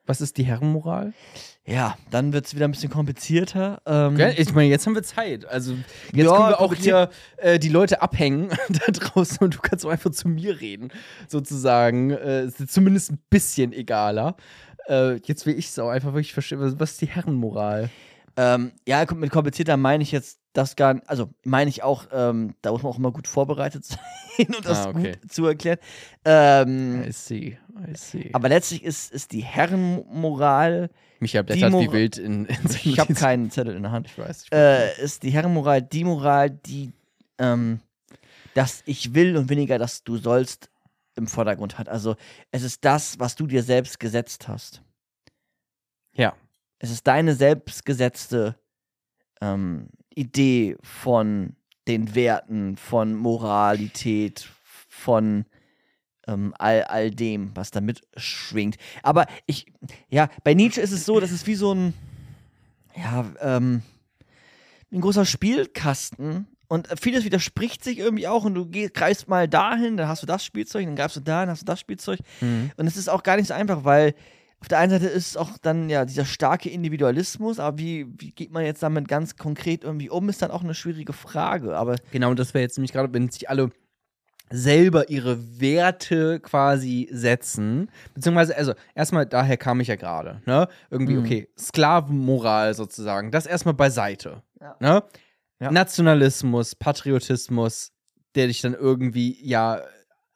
Was 0.06 0.20
ist 0.20 0.36
die 0.36 0.44
Herrenmoral? 0.44 1.12
Ja, 1.64 1.96
dann 2.10 2.32
wird 2.32 2.46
es 2.46 2.54
wieder 2.54 2.66
ein 2.66 2.70
bisschen 2.70 2.90
komplizierter. 2.90 3.82
Ähm? 3.86 4.18
Ich 4.36 4.54
meine, 4.54 4.68
jetzt 4.68 4.86
haben 4.86 4.94
wir 4.94 5.02
Zeit. 5.02 5.44
Also 5.46 5.74
jetzt 6.12 6.26
Ja, 6.26 6.36
können 6.36 6.48
wir 6.50 6.60
auch 6.60 6.74
hier 6.74 7.10
äh, 7.38 7.58
die 7.58 7.68
Leute 7.68 8.02
abhängen 8.02 8.50
da 8.68 8.92
draußen 8.92 9.38
und 9.40 9.54
du 9.56 9.58
kannst 9.58 9.84
auch 9.84 9.90
einfach 9.90 10.12
zu 10.12 10.28
mir 10.28 10.60
reden, 10.60 10.92
sozusagen. 11.28 12.10
Äh, 12.12 12.44
ist 12.46 12.72
zumindest 12.72 13.10
ein 13.10 13.18
bisschen 13.30 13.72
egaler. 13.72 14.36
Äh, 14.88 15.16
jetzt 15.24 15.44
will 15.46 15.58
ich 15.58 15.66
es 15.66 15.78
auch 15.80 15.90
einfach 15.90 16.12
wirklich 16.12 16.32
verstehen. 16.32 16.60
Was, 16.78 16.92
ist 16.92 17.00
die 17.00 17.08
Herrenmoral? 17.08 17.90
Ähm, 18.36 18.70
ja, 18.86 19.04
mit 19.14 19.30
komplizierter 19.30 19.76
meine 19.76 20.02
ich 20.04 20.12
jetzt 20.12 20.38
das 20.52 20.76
gar 20.76 20.94
nicht, 20.94 21.08
also 21.08 21.30
meine 21.42 21.68
ich 21.68 21.82
auch, 21.82 22.06
ähm, 22.12 22.54
da 22.62 22.70
muss 22.70 22.82
man 22.82 22.92
auch 22.92 22.98
immer 22.98 23.10
gut 23.12 23.26
vorbereitet 23.26 23.84
sein 24.36 24.46
und 24.54 24.64
das 24.64 24.86
Ah, 24.86 24.90
okay. 24.90 25.16
gut 25.20 25.32
zu 25.32 25.46
erklären. 25.46 25.78
Ähm, 26.24 27.02
I 27.08 27.12
see. 27.12 27.58
Aber 28.32 28.48
letztlich 28.48 28.82
ist, 28.82 29.12
ist 29.12 29.32
die 29.32 29.42
Herrenmoral, 29.42 30.90
Michael 31.20 31.44
blättert 31.44 31.72
wie 31.72 31.92
wild 31.92 32.18
in, 32.18 32.46
in 32.46 32.58
ich 32.84 32.98
habe 32.98 33.14
keinen 33.14 33.50
Zettel 33.50 33.74
in 33.74 33.82
der 33.82 33.92
Hand, 33.92 34.06
Ich 34.06 34.18
weiß. 34.18 34.44
Ich 34.44 34.52
weiß. 34.52 34.98
äh, 34.98 35.02
ist 35.02 35.22
die 35.22 35.30
Herrenmoral 35.30 35.82
die 35.82 36.04
Moral, 36.04 36.50
die 36.50 36.92
ähm, 37.38 37.80
das 38.54 38.82
Ich 38.86 39.14
will 39.14 39.36
und 39.36 39.48
weniger 39.48 39.78
das 39.78 40.02
Du 40.04 40.16
sollst 40.16 40.70
im 41.16 41.26
Vordergrund 41.26 41.78
hat. 41.78 41.88
Also 41.88 42.16
es 42.50 42.62
ist 42.62 42.84
das, 42.84 43.18
was 43.18 43.34
du 43.36 43.46
dir 43.46 43.62
selbst 43.62 43.98
gesetzt 43.98 44.48
hast. 44.48 44.82
Ja. 46.12 46.34
Es 46.78 46.90
ist 46.90 47.06
deine 47.06 47.34
selbstgesetzte 47.34 48.56
ähm, 49.40 49.88
Idee 50.14 50.76
von 50.82 51.56
den 51.88 52.14
Werten, 52.14 52.76
von 52.76 53.14
Moralität, 53.14 54.48
von 54.88 55.46
ähm, 56.26 56.54
all, 56.58 56.84
all 56.84 57.10
dem, 57.10 57.50
was 57.54 57.70
da 57.70 57.80
mitschwingt. 57.80 58.76
Aber 59.02 59.26
ich, 59.46 59.66
ja, 60.08 60.28
bei 60.44 60.54
Nietzsche 60.54 60.80
ist 60.80 60.92
es 60.92 61.04
so, 61.04 61.20
das 61.20 61.32
ist 61.32 61.46
wie 61.46 61.54
so 61.54 61.74
ein, 61.74 61.94
ja, 62.96 63.26
ähm, 63.40 63.82
ein 64.92 65.00
großer 65.00 65.24
Spielkasten. 65.24 66.46
Und 66.68 66.88
vieles 67.00 67.24
widerspricht 67.24 67.84
sich 67.84 67.98
irgendwie 67.98 68.26
auch 68.26 68.44
und 68.44 68.54
du 68.54 68.66
geh, 68.66 68.88
greifst 68.88 69.28
mal 69.28 69.46
dahin, 69.48 69.96
dann 69.96 70.08
hast 70.08 70.22
du 70.22 70.26
das 70.26 70.44
Spielzeug, 70.44 70.84
dann 70.84 70.96
greifst 70.96 71.16
du 71.16 71.20
da, 71.20 71.42
dann 71.42 71.50
hast 71.50 71.62
du 71.62 71.66
das 71.66 71.78
Spielzeug. 71.78 72.18
Mhm. 72.40 72.72
Und 72.76 72.86
es 72.88 72.96
ist 72.96 73.08
auch 73.08 73.22
gar 73.22 73.36
nicht 73.36 73.46
so 73.46 73.54
einfach, 73.54 73.84
weil 73.84 74.14
auf 74.60 74.68
der 74.68 74.78
einen 74.78 74.90
Seite 74.90 75.06
ist 75.06 75.28
es 75.28 75.36
auch 75.36 75.58
dann 75.58 75.88
ja 75.88 76.04
dieser 76.04 76.24
starke 76.24 76.68
Individualismus, 76.68 77.60
aber 77.60 77.78
wie, 77.78 78.06
wie 78.18 78.32
geht 78.32 78.50
man 78.50 78.64
jetzt 78.64 78.82
damit 78.82 79.06
ganz 79.06 79.36
konkret 79.36 79.84
irgendwie 79.84 80.10
um, 80.10 80.28
ist 80.28 80.42
dann 80.42 80.50
auch 80.50 80.64
eine 80.64 80.74
schwierige 80.74 81.12
Frage. 81.12 81.76
Aber 81.76 81.96
Genau, 82.10 82.30
und 82.30 82.38
das 82.38 82.52
wäre 82.52 82.62
jetzt 82.62 82.76
nämlich 82.76 82.92
gerade, 82.92 83.12
wenn 83.12 83.28
sich 83.28 83.48
alle 83.48 83.70
selber 84.50 85.10
ihre 85.10 85.60
Werte 85.60 86.38
quasi 86.40 87.08
setzen. 87.10 87.90
Beziehungsweise, 88.14 88.56
also 88.56 88.74
erstmal, 88.94 89.26
daher 89.26 89.56
kam 89.56 89.80
ich 89.80 89.88
ja 89.88 89.96
gerade, 89.96 90.40
ne? 90.46 90.68
Irgendwie, 90.90 91.14
Mhm. 91.14 91.24
okay, 91.24 91.48
Sklavenmoral 91.58 92.74
sozusagen, 92.74 93.30
das 93.32 93.46
erstmal 93.46 93.74
beiseite. 93.74 94.42
Ja. 94.60 94.76
Ne? 94.80 95.02
Ja. 95.60 95.70
Nationalismus, 95.70 96.74
Patriotismus, 96.76 97.92
der 98.34 98.46
dich 98.46 98.60
dann 98.60 98.74
irgendwie, 98.74 99.36
ja, 99.44 99.82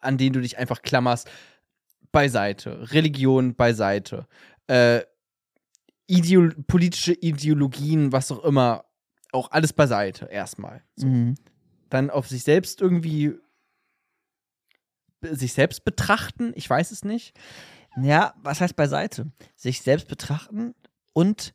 an 0.00 0.17
den 0.19 0.33
du 0.33 0.40
dich 0.40 0.59
einfach 0.59 0.83
klammerst, 0.83 1.31
beiseite. 2.11 2.90
Religion 2.93 3.55
beiseite. 3.55 4.26
Äh, 4.67 5.02
Ideol 6.07 6.55
politische 6.67 7.12
Ideologien, 7.12 8.11
was 8.11 8.33
auch 8.33 8.43
immer, 8.45 8.85
auch 9.31 9.52
alles 9.52 9.73
beiseite, 9.73 10.25
erstmal. 10.26 10.83
So 10.97 11.07
Mhm. 11.07 11.37
dann 11.88 12.11
auf 12.11 12.26
sich 12.29 12.43
selbst 12.43 12.81
irgendwie 12.81 13.35
sich 15.23 15.53
selbst 15.53 15.85
betrachten, 15.85 16.53
ich 16.55 16.69
weiß 16.69 16.91
es 16.91 17.05
nicht. 17.05 17.39
Ja, 18.00 18.35
was 18.43 18.61
heißt 18.61 18.77
beiseite? 18.77 19.31
Sich 19.57 19.83
selbst 19.83 20.09
betrachten 20.09 20.75
und 21.12 21.55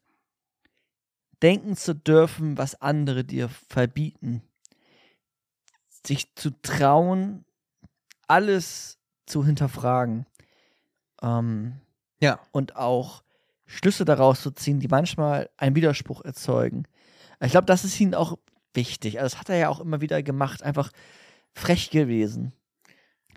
denken 1.42 1.76
zu 1.76 1.96
dürfen, 1.96 2.58
was 2.58 2.82
andere 2.82 3.24
dir 3.24 3.50
verbieten. 3.50 4.42
Sich 6.06 6.34
zu 6.36 6.52
trauen, 6.62 7.46
alles 8.28 9.00
zu 9.26 9.46
hinterfragen. 9.46 10.26
Ähm, 11.22 11.80
Ja. 12.22 12.40
und 12.52 12.76
auch 12.76 13.24
Schlüsse 13.66 14.06
daraus 14.06 14.42
zu 14.42 14.52
ziehen, 14.52 14.80
die 14.80 14.88
manchmal 14.88 15.50
einen 15.58 15.76
Widerspruch 15.76 16.24
erzeugen. 16.24 16.88
Ich 17.40 17.52
glaube, 17.52 17.66
das 17.66 17.84
ist 17.84 18.00
ihnen 18.00 18.14
auch 18.14 18.38
wichtig. 18.74 19.20
Also 19.20 19.34
das 19.34 19.40
hat 19.40 19.50
er 19.50 19.58
ja 19.58 19.70
auch 19.70 19.80
immer 19.80 20.02
wieder 20.02 20.22
gemacht, 20.22 20.62
einfach 20.62 20.92
frech 21.54 21.90
gewesen. 21.90 22.54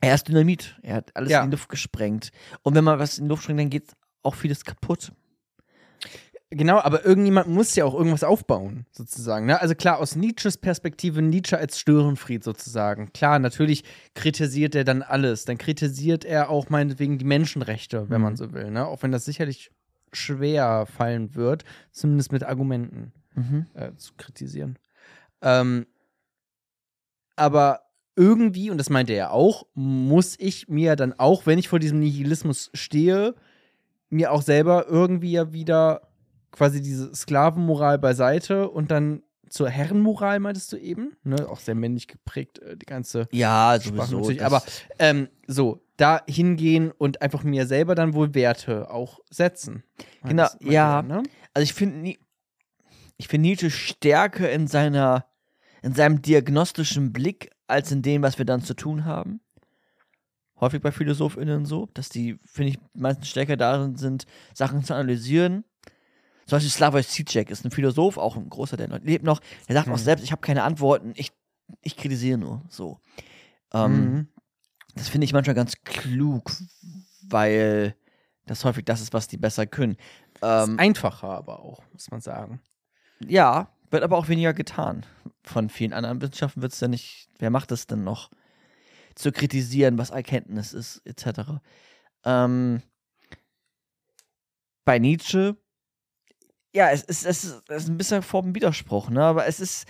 Er 0.01 0.15
ist 0.15 0.29
Dynamit. 0.29 0.79
Er 0.83 0.97
hat 0.97 1.15
alles 1.17 1.31
Ja. 1.31 1.43
in 1.43 1.51
die 1.51 1.57
Luft 1.57 1.69
gesprengt. 1.69 2.31
Und 2.63 2.75
wenn 2.75 2.85
man 2.85 2.99
was 2.99 3.19
in 3.19 3.25
die 3.25 3.29
Luft 3.31 3.43
sprengt, 3.43 3.61
dann 3.61 3.71
geht 3.71 3.93
auch 4.23 4.35
vieles 4.35 4.65
kaputt. 4.65 5.13
Genau, 6.51 6.79
aber 6.79 7.05
irgendjemand 7.05 7.49
muss 7.49 7.77
ja 7.77 7.85
auch 7.85 7.93
irgendwas 7.93 8.25
aufbauen, 8.25 8.87
sozusagen. 8.91 9.45
Ne? 9.45 9.61
Also 9.61 9.75
klar, 9.75 9.99
aus 9.99 10.17
Nietzsches 10.17 10.57
Perspektive, 10.57 11.21
Nietzsche 11.21 11.59
als 11.59 11.79
Störenfried 11.79 12.43
sozusagen. 12.43 13.13
Klar, 13.13 13.39
natürlich 13.39 13.85
kritisiert 14.15 14.75
er 14.75 14.85
dann 14.85 15.03
alles. 15.03 15.45
Dann 15.45 15.59
kritisiert 15.59 16.25
er 16.25 16.49
auch 16.49 16.71
meinetwegen 16.71 17.19
die 17.19 17.27
Menschenrechte, 17.27 18.09
wenn 18.09 18.23
man 18.23 18.37
so 18.37 18.53
will. 18.53 18.71
Ne? 18.71 18.87
Auch 18.87 19.03
wenn 19.03 19.13
das 19.13 19.27
sicherlich 19.27 19.71
schwer 20.15 20.87
fallen 20.87 21.35
wird, 21.35 21.65
zumindest 21.93 22.33
mit 22.33 22.45
Argumenten. 22.45 23.13
Mhm. 23.35 23.67
äh, 23.75 23.95
zu 23.97 24.15
kritisieren. 24.17 24.79
Ähm, 25.43 25.87
aber 27.37 27.83
irgendwie, 28.19 28.71
und 28.71 28.79
das 28.79 28.91
meinte 28.91 29.13
er 29.13 29.33
auch, 29.33 29.65
muss 29.75 30.35
ich 30.39 30.69
mir 30.69 30.97
dann 30.97 31.13
auch, 31.19 31.47
wenn 31.47 31.59
ich 31.59 31.69
vor 31.69 31.79
diesem 31.79 32.01
Nihilismus 32.01 32.71
stehe, 32.75 33.35
mir 34.11 34.33
auch 34.33 34.43
selber 34.43 34.87
irgendwie 34.89 35.31
ja 35.33 35.53
wieder 35.53 36.09
quasi 36.51 36.83
diese 36.83 37.15
Sklavenmoral 37.15 37.99
beiseite 37.99 38.69
und 38.71 38.91
dann 38.91 39.23
zur 39.49 39.71
Herrenmoral, 39.71 40.41
meintest 40.41 40.73
du 40.73 40.77
eben? 40.77 41.17
Ne? 41.23 41.49
Auch 41.49 41.61
sehr 41.61 41.75
männlich 41.75 42.09
geprägt, 42.09 42.59
äh, 42.59 42.77
die 42.77 42.87
ganze 42.87 43.29
Ja, 43.33 43.79
Sprache 43.81 44.11
sowieso. 44.11 44.33
das- 44.33 44.43
Aber 44.45 44.63
ähm, 44.99 45.29
so, 45.47 45.81
da 45.97 46.21
hingehen 46.29 46.91
und 46.91 47.23
einfach 47.23 47.45
mir 47.45 47.67
selber 47.67 47.95
dann 47.95 48.15
wohl 48.15 48.35
Werte 48.35 48.91
auch 48.91 49.21
setzen. 49.31 49.85
Genau, 50.25 50.49
ja. 50.61 50.99
er, 50.99 51.03
ne? 51.03 51.23
Also 51.55 51.65
ich 51.65 51.73
finde 51.75 51.99
Nie- 51.99 52.19
ich 53.17 53.29
finde 53.29 53.49
Nietzsche 53.49 53.71
stärker 53.71 54.51
in 54.51 54.67
seiner 54.67 55.27
in 55.83 55.93
seinem 55.95 56.23
diagnostischen 56.23 57.13
Blick 57.13 57.51
als 57.69 57.93
in 57.93 58.03
dem, 58.03 58.23
was 58.23 58.39
wir 58.39 58.45
dann 58.45 58.63
zu 58.63 58.75
tun 58.75 59.05
haben. 59.05 59.41
Häufig 60.61 60.81
bei 60.83 60.91
PhilosophInnen 60.91 61.67
so, 61.67 61.87
dass 61.95 62.09
die, 62.09 62.39
finde 62.45 62.71
ich, 62.73 62.79
meistens 62.93 63.29
stärker 63.29 63.57
darin 63.57 63.95
sind, 63.97 64.27
Sachen 64.55 64.83
zu 64.83 64.93
analysieren. 64.95 65.65
Zum 66.47 66.57
Beispiel 66.57 66.71
Slavoj 66.71 67.05
Zizek 67.05 67.51
ist 67.51 67.65
ein 67.65 67.71
Philosoph, 67.71 68.17
auch 68.17 68.37
ein 68.37 68.49
großer, 68.49 68.77
der 68.77 68.89
lebt 69.01 69.25
noch. 69.25 69.41
Der 69.69 69.77
sagt 69.77 69.89
auch 69.89 69.93
Mhm. 69.93 70.03
selbst, 70.03 70.25
ich 70.25 70.33
habe 70.33 70.41
keine 70.41 70.65
Antworten, 70.65 71.13
ich, 71.15 71.31
ich 71.83 71.97
kritisiere 71.97 72.39
nur. 72.39 72.63
So. 72.71 72.99
Ähm, 73.73 74.13
Mhm. 74.13 74.29
das 74.97 75.09
finde 75.09 75.27
ich 75.27 75.33
manchmal 75.33 75.55
ganz 75.55 75.75
klug, 75.85 76.51
weil 77.29 77.95
das 78.47 78.65
häufig 78.65 78.85
das 78.87 79.01
ist, 79.03 79.13
was 79.13 79.29
die 79.29 79.37
besser 79.37 79.67
können. 79.67 79.97
Ähm, 80.43 80.79
einfacher 80.79 81.29
aber 81.29 81.61
auch, 81.61 81.83
muss 81.93 82.11
man 82.11 82.21
sagen. 82.21 82.61
ja, 83.21 83.69
wird 83.91 84.03
aber 84.03 84.17
auch 84.17 84.29
weniger 84.29 84.55
getan. 84.55 85.05
Von 85.43 85.71
vielen 85.71 85.93
anderen 85.93 86.21
Wissenschaften 86.21 86.63
wird 86.63 86.73
es 86.73 86.81
ja 86.81 86.89
nicht, 86.89 87.29
wer 87.39 87.51
macht 87.51 87.73
es 87.73 87.87
denn 87.87 88.05
noch? 88.05 88.31
Zu 89.15 89.33
kritisieren, 89.33 89.99
was 89.99 90.11
Erkenntnis 90.11 90.73
ist, 90.73 91.03
etc. 91.05 91.61
Ähm, 92.25 92.83
bei 94.85 94.99
Nietzsche, 94.99 95.57
ja, 96.75 96.91
es 96.91 97.03
ist, 97.03 97.27
es 97.27 97.45
ist, 97.45 97.63
es 97.69 97.85
ist 97.85 97.89
ein 97.89 97.99
bisschen 97.99 98.23
vor 98.23 98.43
dem 98.43 98.55
Widerspruch, 98.55 99.11
ne? 99.11 99.23
aber 99.23 99.47
es 99.47 99.59
ist, 99.59 99.87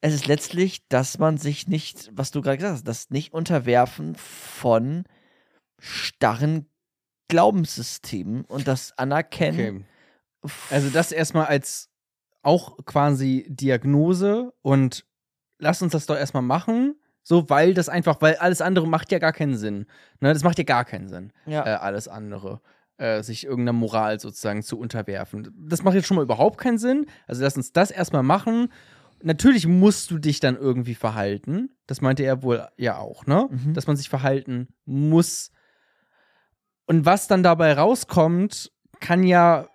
es 0.00 0.14
ist 0.14 0.26
letztlich, 0.26 0.86
dass 0.88 1.18
man 1.18 1.36
sich 1.36 1.68
nicht, 1.68 2.10
was 2.14 2.30
du 2.30 2.40
gerade 2.40 2.56
gesagt 2.56 2.74
hast, 2.74 2.88
das 2.88 3.10
nicht 3.10 3.34
unterwerfen 3.34 4.14
von 4.14 5.04
starren 5.78 6.70
Glaubenssystemen 7.28 8.44
und 8.44 8.66
das 8.66 8.96
Anerkennen. 8.96 9.86
Okay. 10.42 10.52
Also 10.70 10.88
das 10.90 11.12
erstmal 11.12 11.46
als 11.46 11.89
auch 12.42 12.84
quasi 12.84 13.46
Diagnose 13.48 14.52
und 14.62 15.06
lass 15.58 15.82
uns 15.82 15.92
das 15.92 16.06
doch 16.06 16.16
erstmal 16.16 16.42
machen, 16.42 16.96
so 17.22 17.48
weil 17.50 17.74
das 17.74 17.88
einfach, 17.88 18.20
weil 18.20 18.36
alles 18.36 18.60
andere 18.60 18.86
macht 18.88 19.12
ja 19.12 19.18
gar 19.18 19.32
keinen 19.32 19.56
Sinn. 19.56 19.86
Ne, 20.20 20.32
das 20.32 20.42
macht 20.42 20.58
ja 20.58 20.64
gar 20.64 20.84
keinen 20.84 21.08
Sinn, 21.08 21.32
ja. 21.46 21.66
äh, 21.66 21.70
alles 21.76 22.08
andere. 22.08 22.60
Äh, 23.00 23.22
sich 23.22 23.44
irgendeiner 23.44 23.72
Moral 23.72 24.20
sozusagen 24.20 24.62
zu 24.62 24.78
unterwerfen. 24.78 25.50
Das 25.56 25.82
macht 25.82 25.94
jetzt 25.94 26.06
schon 26.06 26.16
mal 26.18 26.22
überhaupt 26.22 26.58
keinen 26.58 26.76
Sinn. 26.76 27.06
Also 27.26 27.42
lass 27.42 27.56
uns 27.56 27.72
das 27.72 27.90
erstmal 27.90 28.22
machen. 28.22 28.70
Natürlich 29.22 29.66
musst 29.66 30.10
du 30.10 30.18
dich 30.18 30.38
dann 30.38 30.54
irgendwie 30.56 30.94
verhalten. 30.94 31.70
Das 31.86 32.02
meinte 32.02 32.24
er 32.24 32.42
wohl 32.42 32.68
ja 32.76 32.98
auch, 32.98 33.24
ne? 33.24 33.48
Mhm. 33.50 33.72
Dass 33.72 33.86
man 33.86 33.96
sich 33.96 34.10
verhalten 34.10 34.68
muss. 34.84 35.50
Und 36.84 37.06
was 37.06 37.26
dann 37.26 37.42
dabei 37.42 37.72
rauskommt, 37.72 38.70
kann 39.00 39.22
ja 39.22 39.68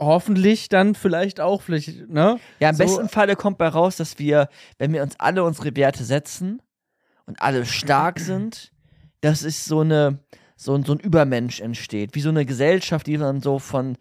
hoffentlich 0.00 0.68
dann 0.68 0.94
vielleicht 0.94 1.40
auch, 1.40 1.62
vielleicht, 1.62 2.08
ne? 2.08 2.40
Ja, 2.58 2.70
im 2.70 2.76
So- 2.76 2.84
besten 2.84 3.08
Falle 3.08 3.36
kommt 3.36 3.58
bei 3.58 3.68
raus, 3.68 3.96
dass 3.96 4.18
wir, 4.18 4.48
wenn 4.78 4.92
wir 4.92 5.02
uns 5.02 5.14
alle 5.20 5.44
unsere 5.44 5.76
Werte 5.76 6.04
setzen 6.04 6.60
und 7.26 7.40
alle 7.42 7.64
stark 7.66 8.18
sind, 8.20 8.72
dass 9.20 9.42
es 9.42 9.64
so 9.66 9.80
eine 9.80 10.18
so, 10.56 10.74
ein- 10.74 10.84
so 10.84 10.92
ein 10.92 11.00
Übermensch 11.00 11.60
entsteht, 11.60 12.14
wie 12.14 12.20
so 12.20 12.28
eine 12.28 12.44
Gesellschaft, 12.44 13.06
die 13.06 13.16
dann 13.16 13.40
so 13.40 13.58
von 13.58 13.96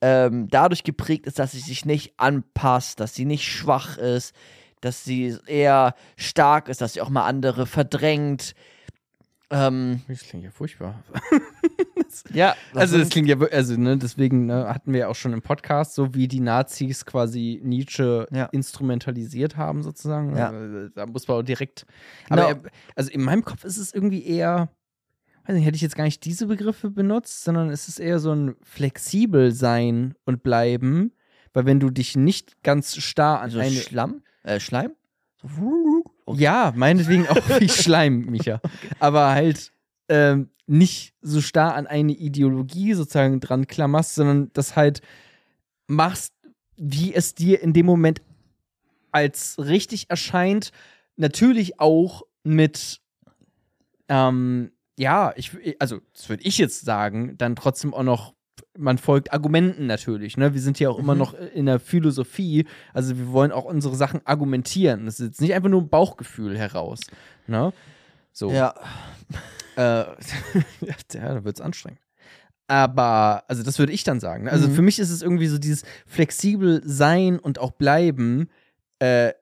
ähm, 0.00 0.48
dadurch 0.50 0.82
geprägt 0.82 1.26
ist, 1.28 1.38
dass 1.38 1.52
sie 1.52 1.60
sich 1.60 1.84
nicht 1.84 2.14
anpasst, 2.16 2.98
dass 2.98 3.14
sie 3.14 3.24
nicht 3.24 3.44
schwach 3.46 3.98
ist, 3.98 4.34
dass 4.80 5.04
sie 5.04 5.36
eher 5.46 5.94
stark 6.16 6.68
ist, 6.68 6.80
dass 6.80 6.94
sie 6.94 7.00
auch 7.02 7.08
mal 7.08 7.24
andere 7.24 7.66
verdrängt. 7.66 8.54
Ähm, 9.52 10.00
Das 10.08 10.20
klingt 10.22 10.44
ja 10.44 10.50
furchtbar. 10.50 11.02
ja, 12.32 12.54
Also 12.74 12.98
das 12.98 13.08
klingt 13.10 13.28
ja, 13.28 13.36
also 13.38 13.76
ne, 13.76 13.96
deswegen 13.98 14.46
ne, 14.46 14.66
hatten 14.68 14.92
wir 14.92 15.00
ja 15.00 15.08
auch 15.08 15.14
schon 15.14 15.32
im 15.32 15.42
Podcast, 15.42 15.94
so 15.94 16.14
wie 16.14 16.28
die 16.28 16.40
Nazis 16.40 17.04
quasi 17.04 17.60
Nietzsche 17.62 18.26
Ja. 18.32 18.46
instrumentalisiert 18.46 19.56
haben 19.56 19.82
sozusagen. 19.82 20.36
Ja. 20.36 20.50
Also, 20.50 20.88
da 20.88 21.06
muss 21.06 21.28
man 21.28 21.38
auch 21.38 21.42
direkt. 21.42 21.86
Genau. 22.28 22.42
Aber 22.48 22.50
er, 22.64 22.70
also 22.96 23.10
in 23.10 23.22
meinem 23.22 23.44
Kopf 23.44 23.64
ist 23.64 23.76
es 23.76 23.92
irgendwie 23.94 24.24
eher, 24.24 24.70
weiß 25.46 25.54
nicht, 25.56 25.64
hätte 25.66 25.76
ich 25.76 25.82
jetzt 25.82 25.96
gar 25.96 26.04
nicht 26.04 26.24
diese 26.24 26.46
Begriffe 26.46 26.90
benutzt, 26.90 27.44
sondern 27.44 27.70
es 27.70 27.88
ist 27.88 27.98
eher 28.00 28.18
so 28.18 28.32
ein 28.32 28.56
flexibel 28.62 29.52
sein 29.52 30.14
und 30.24 30.42
bleiben, 30.42 31.12
weil 31.52 31.66
wenn 31.66 31.80
du 31.80 31.90
dich 31.90 32.16
nicht 32.16 32.62
ganz 32.62 32.96
starr 32.96 33.38
an 33.38 33.44
also 33.44 33.58
eine 33.58 33.70
Schlamm, 33.72 34.22
äh, 34.44 34.58
Schleim. 34.60 34.92
So, 35.40 35.48
okay. 36.26 36.42
ja, 36.42 36.72
meinetwegen 36.74 37.26
auch 37.28 37.60
wie 37.60 37.68
Schleim, 37.70 38.26
Micha. 38.26 38.60
Aber 38.98 39.30
halt 39.30 39.72
ähm, 40.08 40.50
nicht 40.66 41.14
so 41.20 41.40
starr 41.40 41.74
an 41.74 41.86
eine 41.86 42.12
Ideologie 42.12 42.94
sozusagen 42.94 43.40
dran 43.40 43.66
klammerst, 43.66 44.14
sondern 44.14 44.50
das 44.52 44.76
halt 44.76 45.00
machst, 45.86 46.34
wie 46.76 47.14
es 47.14 47.34
dir 47.34 47.60
in 47.62 47.72
dem 47.72 47.86
Moment 47.86 48.22
als 49.10 49.56
richtig 49.58 50.08
erscheint. 50.08 50.72
Natürlich 51.16 51.78
auch 51.78 52.22
mit, 52.42 53.00
ähm, 54.08 54.72
ja, 54.98 55.32
ich, 55.36 55.52
also, 55.78 56.00
das 56.14 56.28
würde 56.28 56.44
ich 56.44 56.58
jetzt 56.58 56.84
sagen, 56.84 57.36
dann 57.38 57.56
trotzdem 57.56 57.94
auch 57.94 58.02
noch 58.02 58.34
man 58.78 58.96
folgt 58.98 59.32
Argumenten 59.32 59.86
natürlich. 59.86 60.36
Ne? 60.36 60.54
Wir 60.54 60.60
sind 60.60 60.78
hier 60.78 60.90
auch 60.90 60.98
immer 60.98 61.12
Mhm. 61.14 61.18
noch 61.18 61.34
in 61.34 61.66
der 61.66 61.78
Philosophie. 61.78 62.66
Also 62.94 63.16
wir 63.18 63.30
wollen 63.32 63.52
auch 63.52 63.64
unsere 63.64 63.94
Sachen 63.96 64.20
argumentieren. 64.26 65.04
Das 65.06 65.20
ist 65.20 65.26
jetzt 65.26 65.40
nicht 65.40 65.52
einfach 65.54 65.68
nur 65.68 65.82
ein 65.82 65.88
Bauchgefühl 65.90 66.56
heraus. 66.58 67.00
Ne? 67.46 67.72
So. 68.32 68.50
Ja. 68.50 68.74
Äh, 69.74 70.04
ja, 70.82 70.94
da 71.08 71.44
wird 71.44 71.56
es 71.56 71.62
anstrengend. 71.62 71.98
Aber, 72.66 73.42
also 73.48 73.62
das 73.62 73.78
würde 73.78 73.94
ich 73.94 74.04
dann 74.04 74.20
sagen. 74.20 74.44
ne? 74.44 74.52
Also 74.52 74.68
Mhm. 74.68 74.74
für 74.74 74.82
mich 74.82 74.98
ist 74.98 75.08
es 75.10 75.22
irgendwie 75.22 75.46
so 75.46 75.56
dieses 75.56 75.84
flexibel 76.06 76.82
sein 76.84 77.38
und 77.38 77.58
auch 77.58 77.70
bleiben 77.70 78.50
äh, 78.98 79.32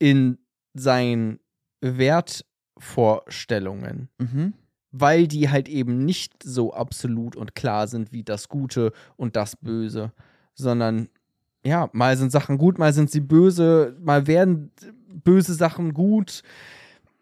in 0.00 0.38
seinen 0.74 1.38
Wertvorstellungen. 1.80 4.08
Mhm. 4.18 4.54
Weil 5.00 5.26
die 5.26 5.50
halt 5.50 5.68
eben 5.68 6.04
nicht 6.04 6.42
so 6.42 6.72
absolut 6.72 7.36
und 7.36 7.54
klar 7.54 7.86
sind 7.88 8.12
wie 8.12 8.22
das 8.22 8.48
Gute 8.48 8.92
und 9.16 9.36
das 9.36 9.56
Böse, 9.56 10.12
sondern 10.54 11.08
ja, 11.64 11.90
mal 11.92 12.16
sind 12.16 12.30
Sachen 12.30 12.58
gut, 12.58 12.78
mal 12.78 12.92
sind 12.92 13.10
sie 13.10 13.20
böse, 13.20 13.96
mal 14.00 14.26
werden 14.26 14.70
böse 15.24 15.54
Sachen 15.54 15.94
gut, 15.94 16.42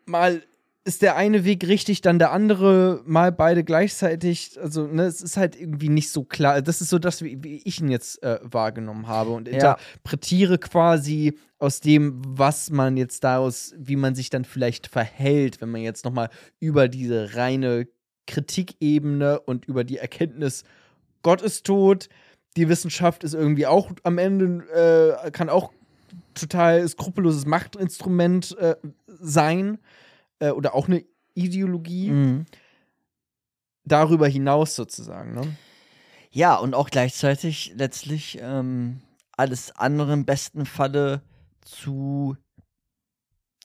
mal 0.07 0.43
ist 0.87 1.01
der 1.01 1.17
eine 1.17 1.45
Weg 1.45 1.67
richtig, 1.67 2.03
dann 2.03 2.19
der 2.19 2.31
andere, 2.31 3.01
mal 3.07 3.33
beide 3.33 3.65
gleichzeitig. 3.65 4.59
Also, 4.61 4.87
ne, 4.87 5.05
es 5.05 5.23
ist 5.23 5.39
halt 5.39 5.59
irgendwie 5.59 5.89
nicht 5.89 6.11
so 6.11 6.25
klar. 6.25 6.61
Das 6.61 6.83
ist 6.83 6.91
so 6.91 6.99
das, 6.99 7.23
wie, 7.23 7.43
wie 7.43 7.63
ich 7.65 7.81
ihn 7.81 7.89
jetzt 7.89 8.23
äh, 8.23 8.39
wahrgenommen 8.43 9.07
habe 9.07 9.31
und 9.31 9.49
Ja. 9.49 9.55
interpretiere 9.55 10.59
quasi 10.59 11.39
aus 11.59 11.81
dem, 11.81 12.21
was 12.27 12.71
man 12.71 12.99
jetzt 12.99 13.25
daraus, 13.25 13.75
wie 13.79 13.97
man 13.97 14.15
sich 14.15 14.29
dann 14.29 14.45
vielleicht 14.45 14.87
verhält, 14.87 15.63
wenn 15.63 15.71
man 15.71 15.81
jetzt 15.81 16.05
nochmal 16.05 16.29
über 16.61 16.89
diese 16.89 17.35
reine 17.35 17.89
Kritikebene 18.27 19.41
und 19.41 19.65
über 19.65 19.85
die 19.85 19.97
Erkenntnis, 19.99 20.65
Gott 21.23 21.41
ist 21.41 21.65
tot, 21.65 22.11
die 22.59 22.69
Wissenschaft 22.69 23.25
ist 23.25 23.33
irgendwie 23.35 23.67
auch 23.67 23.91
am 24.03 24.19
Ende, 24.19 25.19
äh, 25.25 25.31
kann 25.31 25.49
auch 25.49 25.73
total 26.35 26.87
skrupelloses 26.87 27.47
Machtinstrument 27.47 28.57
äh, 28.59 28.77
sein 29.07 29.79
äh, 30.39 30.51
oder 30.51 30.75
auch 30.75 30.89
eine 30.89 31.05
Ideologie 31.35 32.11
Mhm. 32.11 32.47
darüber 33.85 34.29
hinaus 34.29 34.75
sozusagen. 34.75 35.35
Ne? 35.35 35.57
Ja, 36.31 36.57
und 36.57 36.75
auch 36.75 36.91
gleichzeitig 36.91 37.73
letztlich 37.77 38.39
ähm, 38.41 39.01
alles 39.33 39.75
andere 39.77 40.13
im 40.13 40.25
besten 40.25 40.67
Falle 40.67 41.23
zu 41.63 42.37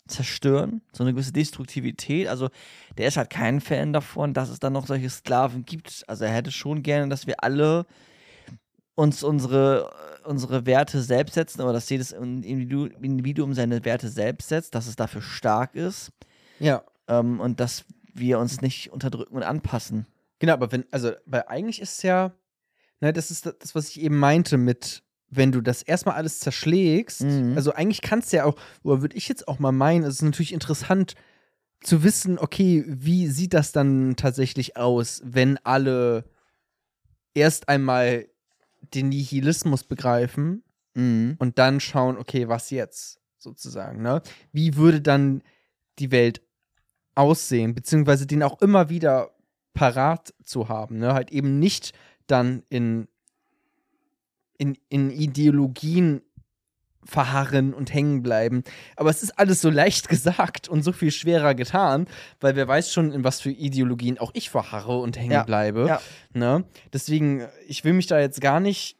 zerstören, 0.07 0.81
so 0.91 1.03
eine 1.03 1.13
gewisse 1.13 1.31
Destruktivität. 1.31 2.27
Also 2.27 2.49
der 2.97 3.07
ist 3.07 3.17
halt 3.17 3.29
kein 3.29 3.61
Fan 3.61 3.93
davon, 3.93 4.33
dass 4.33 4.49
es 4.49 4.59
dann 4.59 4.73
noch 4.73 4.87
solche 4.87 5.09
Sklaven 5.09 5.65
gibt. 5.65 6.03
Also 6.07 6.25
er 6.25 6.31
hätte 6.31 6.51
schon 6.51 6.81
gerne, 6.81 7.09
dass 7.09 7.27
wir 7.27 7.43
alle 7.43 7.85
uns 8.95 9.23
unsere, 9.23 9.91
unsere 10.25 10.65
Werte 10.65 11.01
selbst 11.01 11.35
setzen, 11.35 11.61
oder 11.61 11.73
dass 11.73 11.89
jedes 11.89 12.13
Individu- 12.13 12.91
Individuum 13.01 13.53
seine 13.53 13.85
Werte 13.85 14.09
selbst 14.09 14.49
setzt, 14.49 14.75
dass 14.75 14.87
es 14.87 14.95
dafür 14.95 15.21
stark 15.21 15.75
ist 15.75 16.11
Ja. 16.59 16.83
ähm, 17.07 17.39
und 17.39 17.59
dass 17.59 17.85
wir 18.13 18.39
uns 18.39 18.61
nicht 18.61 18.91
unterdrücken 18.91 19.35
und 19.35 19.43
anpassen. 19.43 20.05
Genau, 20.39 20.53
aber 20.53 20.71
wenn, 20.71 20.85
also, 20.91 21.11
weil 21.25 21.43
eigentlich 21.47 21.81
ist 21.81 21.97
es 21.97 22.03
ja, 22.03 22.33
ne, 23.01 23.13
das 23.13 23.31
ist 23.31 23.45
das, 23.45 23.75
was 23.75 23.89
ich 23.89 24.01
eben 24.01 24.17
meinte 24.17 24.57
mit, 24.57 25.03
wenn 25.29 25.51
du 25.51 25.61
das 25.61 25.83
erstmal 25.83 26.15
alles 26.15 26.39
zerschlägst, 26.39 27.21
Mhm. 27.21 27.53
also 27.55 27.73
eigentlich 27.73 28.01
kannst 28.01 28.31
du 28.33 28.37
ja 28.37 28.45
auch, 28.45 28.55
oder 28.83 29.01
würde 29.01 29.15
ich 29.15 29.27
jetzt 29.27 29.47
auch 29.47 29.59
mal 29.59 29.71
meinen, 29.71 30.03
es 30.03 30.15
ist 30.15 30.21
natürlich 30.23 30.53
interessant 30.53 31.15
zu 31.81 32.03
wissen, 32.03 32.39
okay, 32.39 32.83
wie 32.87 33.27
sieht 33.27 33.53
das 33.53 33.71
dann 33.71 34.15
tatsächlich 34.17 34.75
aus, 34.75 35.21
wenn 35.23 35.57
alle 35.63 36.25
erst 37.33 37.69
einmal 37.69 38.27
den 38.93 39.09
Nihilismus 39.09 39.83
begreifen 39.83 40.63
Mhm. 40.95 41.35
und 41.39 41.57
dann 41.59 41.79
schauen, 41.79 42.17
okay, 42.17 42.47
was 42.47 42.69
jetzt 42.71 43.19
sozusagen, 43.37 44.01
ne? 44.01 44.21
Wie 44.51 44.75
würde 44.75 44.99
dann 45.01 45.43
die 45.99 46.11
Welt 46.11 46.41
aussehen, 47.19 47.75
beziehungsweise 47.75 48.25
den 48.25 48.41
auch 48.43 48.61
immer 48.61 48.89
wieder 48.89 49.31
parat 49.73 50.33
zu 50.43 50.69
haben, 50.69 50.97
ne? 50.97 51.13
Halt 51.13 51.31
eben 51.31 51.59
nicht 51.59 51.91
dann 52.27 52.63
in, 52.69 53.07
in, 54.57 54.77
in 54.89 55.11
Ideologien 55.11 56.21
verharren 57.03 57.73
und 57.73 57.93
hängen 57.93 58.21
bleiben. 58.21 58.63
Aber 58.95 59.09
es 59.09 59.23
ist 59.23 59.37
alles 59.39 59.61
so 59.61 59.69
leicht 59.69 60.09
gesagt 60.15 60.67
und 60.69 60.83
so 60.83 60.91
viel 60.91 61.11
schwerer 61.11 61.55
getan, 61.55 62.07
weil 62.39 62.55
wer 62.55 62.67
weiß 62.67 62.91
schon, 62.91 63.11
in 63.11 63.23
was 63.23 63.41
für 63.41 63.51
Ideologien 63.51 64.17
auch 64.19 64.31
ich 64.33 64.49
verharre 64.49 64.97
und 64.99 65.17
hängen 65.17 65.31
Ja, 65.31 65.43
bleibe. 65.43 65.87
ja. 65.87 66.01
Ne? 66.33 66.63
Deswegen, 66.93 67.47
ich 67.67 67.83
will 67.83 67.93
mich 67.93 68.07
da 68.07 68.19
jetzt 68.19 68.41
gar 68.41 68.59
nicht 68.59 68.97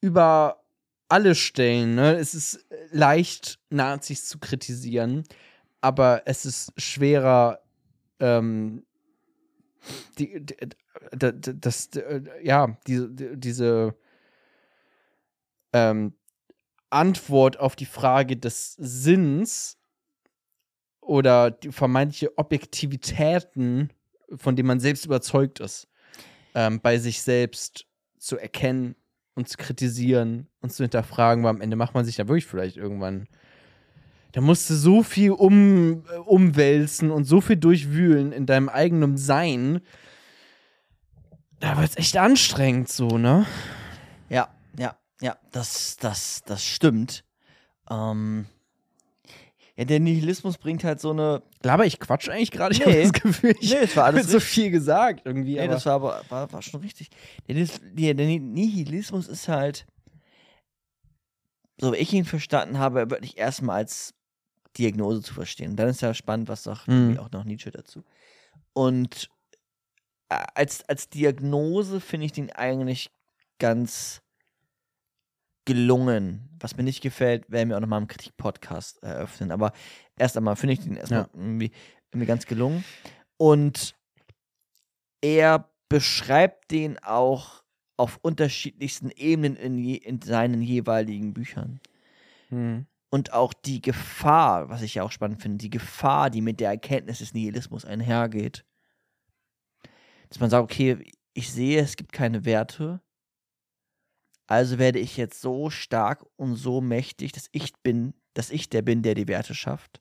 über 0.00 0.62
alle 1.08 1.34
stellen. 1.34 1.94
Ne? 1.94 2.16
Es 2.16 2.34
ist 2.34 2.66
leicht, 2.90 3.58
Nazis 3.70 4.26
zu 4.28 4.38
kritisieren, 4.38 5.24
aber 5.80 6.22
es 6.26 6.44
ist 6.44 6.72
schwerer, 6.80 7.60
ähm, 8.20 8.84
die, 10.18 10.40
die, 10.44 10.56
das, 11.12 11.90
d- 11.90 12.02
ja, 12.42 12.76
diese, 12.86 13.10
die- 13.10 13.36
diese 13.36 13.94
ähm, 15.72 16.14
Antwort 16.90 17.58
auf 17.58 17.76
die 17.76 17.86
Frage 17.86 18.36
des 18.36 18.74
Sinns 18.74 19.78
oder 21.00 21.50
die 21.50 21.72
vermeintliche 21.72 22.36
Objektivitäten, 22.38 23.90
von 24.34 24.56
denen 24.56 24.66
man 24.68 24.80
selbst 24.80 25.04
überzeugt 25.04 25.60
ist, 25.60 25.88
ähm, 26.54 26.80
bei 26.80 26.98
sich 26.98 27.22
selbst 27.22 27.86
zu 28.18 28.38
erkennen 28.38 28.96
und 29.34 29.48
zu 29.48 29.56
kritisieren 29.56 30.48
und 30.60 30.72
zu 30.72 30.82
hinterfragen, 30.82 31.44
weil 31.44 31.50
am 31.50 31.60
Ende 31.60 31.76
macht 31.76 31.94
man 31.94 32.04
sich 32.04 32.16
da 32.16 32.26
wirklich 32.26 32.46
vielleicht 32.46 32.76
irgendwann. 32.76 33.28
Da 34.36 34.42
musst 34.42 34.68
du 34.68 34.74
so 34.74 35.02
viel 35.02 35.30
um, 35.30 36.04
äh, 36.12 36.18
umwälzen 36.26 37.10
und 37.10 37.24
so 37.24 37.40
viel 37.40 37.56
durchwühlen 37.56 38.32
in 38.32 38.44
deinem 38.44 38.68
eigenen 38.68 39.16
Sein. 39.16 39.80
Da 41.58 41.78
wird 41.78 41.88
es 41.88 41.96
echt 41.96 42.18
anstrengend, 42.18 42.90
so, 42.90 43.16
ne? 43.16 43.46
Ja, 44.28 44.54
ja, 44.78 44.94
ja, 45.22 45.38
das, 45.52 45.96
das, 45.96 46.42
das 46.44 46.62
stimmt. 46.62 47.24
Ähm, 47.88 48.44
ja, 49.74 49.86
der 49.86 50.00
Nihilismus 50.00 50.58
bringt 50.58 50.84
halt 50.84 51.00
so 51.00 51.12
eine. 51.12 51.42
Laber 51.62 51.86
ich 51.86 51.98
Quatsch 51.98 52.28
eigentlich 52.28 52.50
gerade? 52.50 52.74
Ich 52.74 52.80
Nee. 52.80 52.92
habe 52.92 53.02
das 53.04 53.12
Gefühl, 53.14 53.54
ich 53.58 53.70
Nee, 53.70 53.78
es 53.84 53.96
war 53.96 54.04
alles 54.04 54.26
so 54.30 54.38
viel 54.38 54.70
gesagt 54.70 55.22
irgendwie. 55.24 55.54
Nee, 55.54 55.60
aber 55.60 55.68
das 55.72 55.86
war 55.86 55.94
aber 55.94 56.20
war, 56.28 56.52
war 56.52 56.60
schon 56.60 56.80
richtig. 56.82 57.08
Der, 57.48 57.54
der, 57.54 58.12
der 58.12 58.26
Ni- 58.26 58.38
Nihilismus 58.38 59.28
ist 59.28 59.48
halt, 59.48 59.86
so 61.80 61.94
wie 61.94 61.96
ich 61.96 62.12
ihn 62.12 62.26
verstanden 62.26 62.78
habe, 62.78 63.10
wirklich 63.10 63.38
erstmal 63.38 63.76
als 63.76 64.12
Diagnose 64.78 65.22
zu 65.22 65.34
verstehen. 65.34 65.76
Dann 65.76 65.88
ist 65.88 66.02
ja 66.02 66.14
spannend, 66.14 66.48
was 66.48 66.62
sagt 66.62 66.88
Mhm. 66.88 67.18
auch 67.18 67.30
noch 67.30 67.44
Nietzsche 67.44 67.70
dazu. 67.70 68.04
Und 68.72 69.30
äh, 70.28 70.44
als, 70.54 70.88
als 70.88 71.08
Diagnose 71.08 72.00
finde 72.00 72.26
ich 72.26 72.32
den 72.32 72.50
eigentlich 72.52 73.10
ganz 73.58 74.22
gelungen. 75.64 76.48
Was 76.60 76.76
mir 76.76 76.84
nicht 76.84 77.02
gefällt, 77.02 77.50
werden 77.50 77.68
wir 77.70 77.76
auch 77.76 77.80
nochmal 77.80 78.00
im 78.02 78.08
Kritik-Podcast 78.08 79.02
eröffnen. 79.02 79.50
Aber 79.50 79.72
erst 80.16 80.36
einmal 80.36 80.56
finde 80.56 80.74
ich 80.74 80.80
den 80.80 80.96
erstmal 80.96 81.22
Ja. 81.22 81.28
irgendwie, 81.34 81.70
irgendwie 82.12 82.26
ganz 82.26 82.46
gelungen. 82.46 82.84
Und 83.36 83.94
er 85.20 85.68
beschreibt 85.88 86.70
den 86.70 86.98
auch 87.02 87.62
auf 87.96 88.18
unterschiedlichsten 88.22 89.10
Ebenen 89.10 89.56
in, 89.56 89.78
je, 89.78 89.94
in 89.96 90.20
seinen 90.20 90.60
jeweiligen 90.62 91.32
Büchern. 91.34 91.80
Hm. 92.50 92.86
Und 93.10 93.32
auch 93.32 93.52
die 93.54 93.80
Gefahr, 93.80 94.68
was 94.68 94.82
ich 94.82 94.96
ja 94.96 95.02
auch 95.04 95.12
spannend 95.12 95.40
finde, 95.40 95.58
die 95.58 95.70
Gefahr, 95.70 96.28
die 96.30 96.40
mit 96.40 96.60
der 96.60 96.70
Erkenntnis 96.70 97.18
des 97.20 97.34
Nihilismus 97.34 97.84
einhergeht. 97.84 98.64
Dass 100.28 100.40
man 100.40 100.50
sagt, 100.50 100.64
okay, 100.64 101.12
ich 101.32 101.52
sehe, 101.52 101.80
es 101.80 101.96
gibt 101.96 102.12
keine 102.12 102.44
Werte, 102.44 103.00
also 104.48 104.78
werde 104.78 104.98
ich 104.98 105.16
jetzt 105.16 105.40
so 105.40 105.70
stark 105.70 106.24
und 106.36 106.54
so 106.56 106.80
mächtig, 106.80 107.32
dass 107.32 107.48
ich 107.52 107.72
bin, 107.82 108.14
dass 108.34 108.50
ich 108.50 108.68
der 108.68 108.82
bin, 108.82 109.02
der 109.02 109.14
die 109.14 109.28
Werte 109.28 109.54
schafft, 109.54 110.00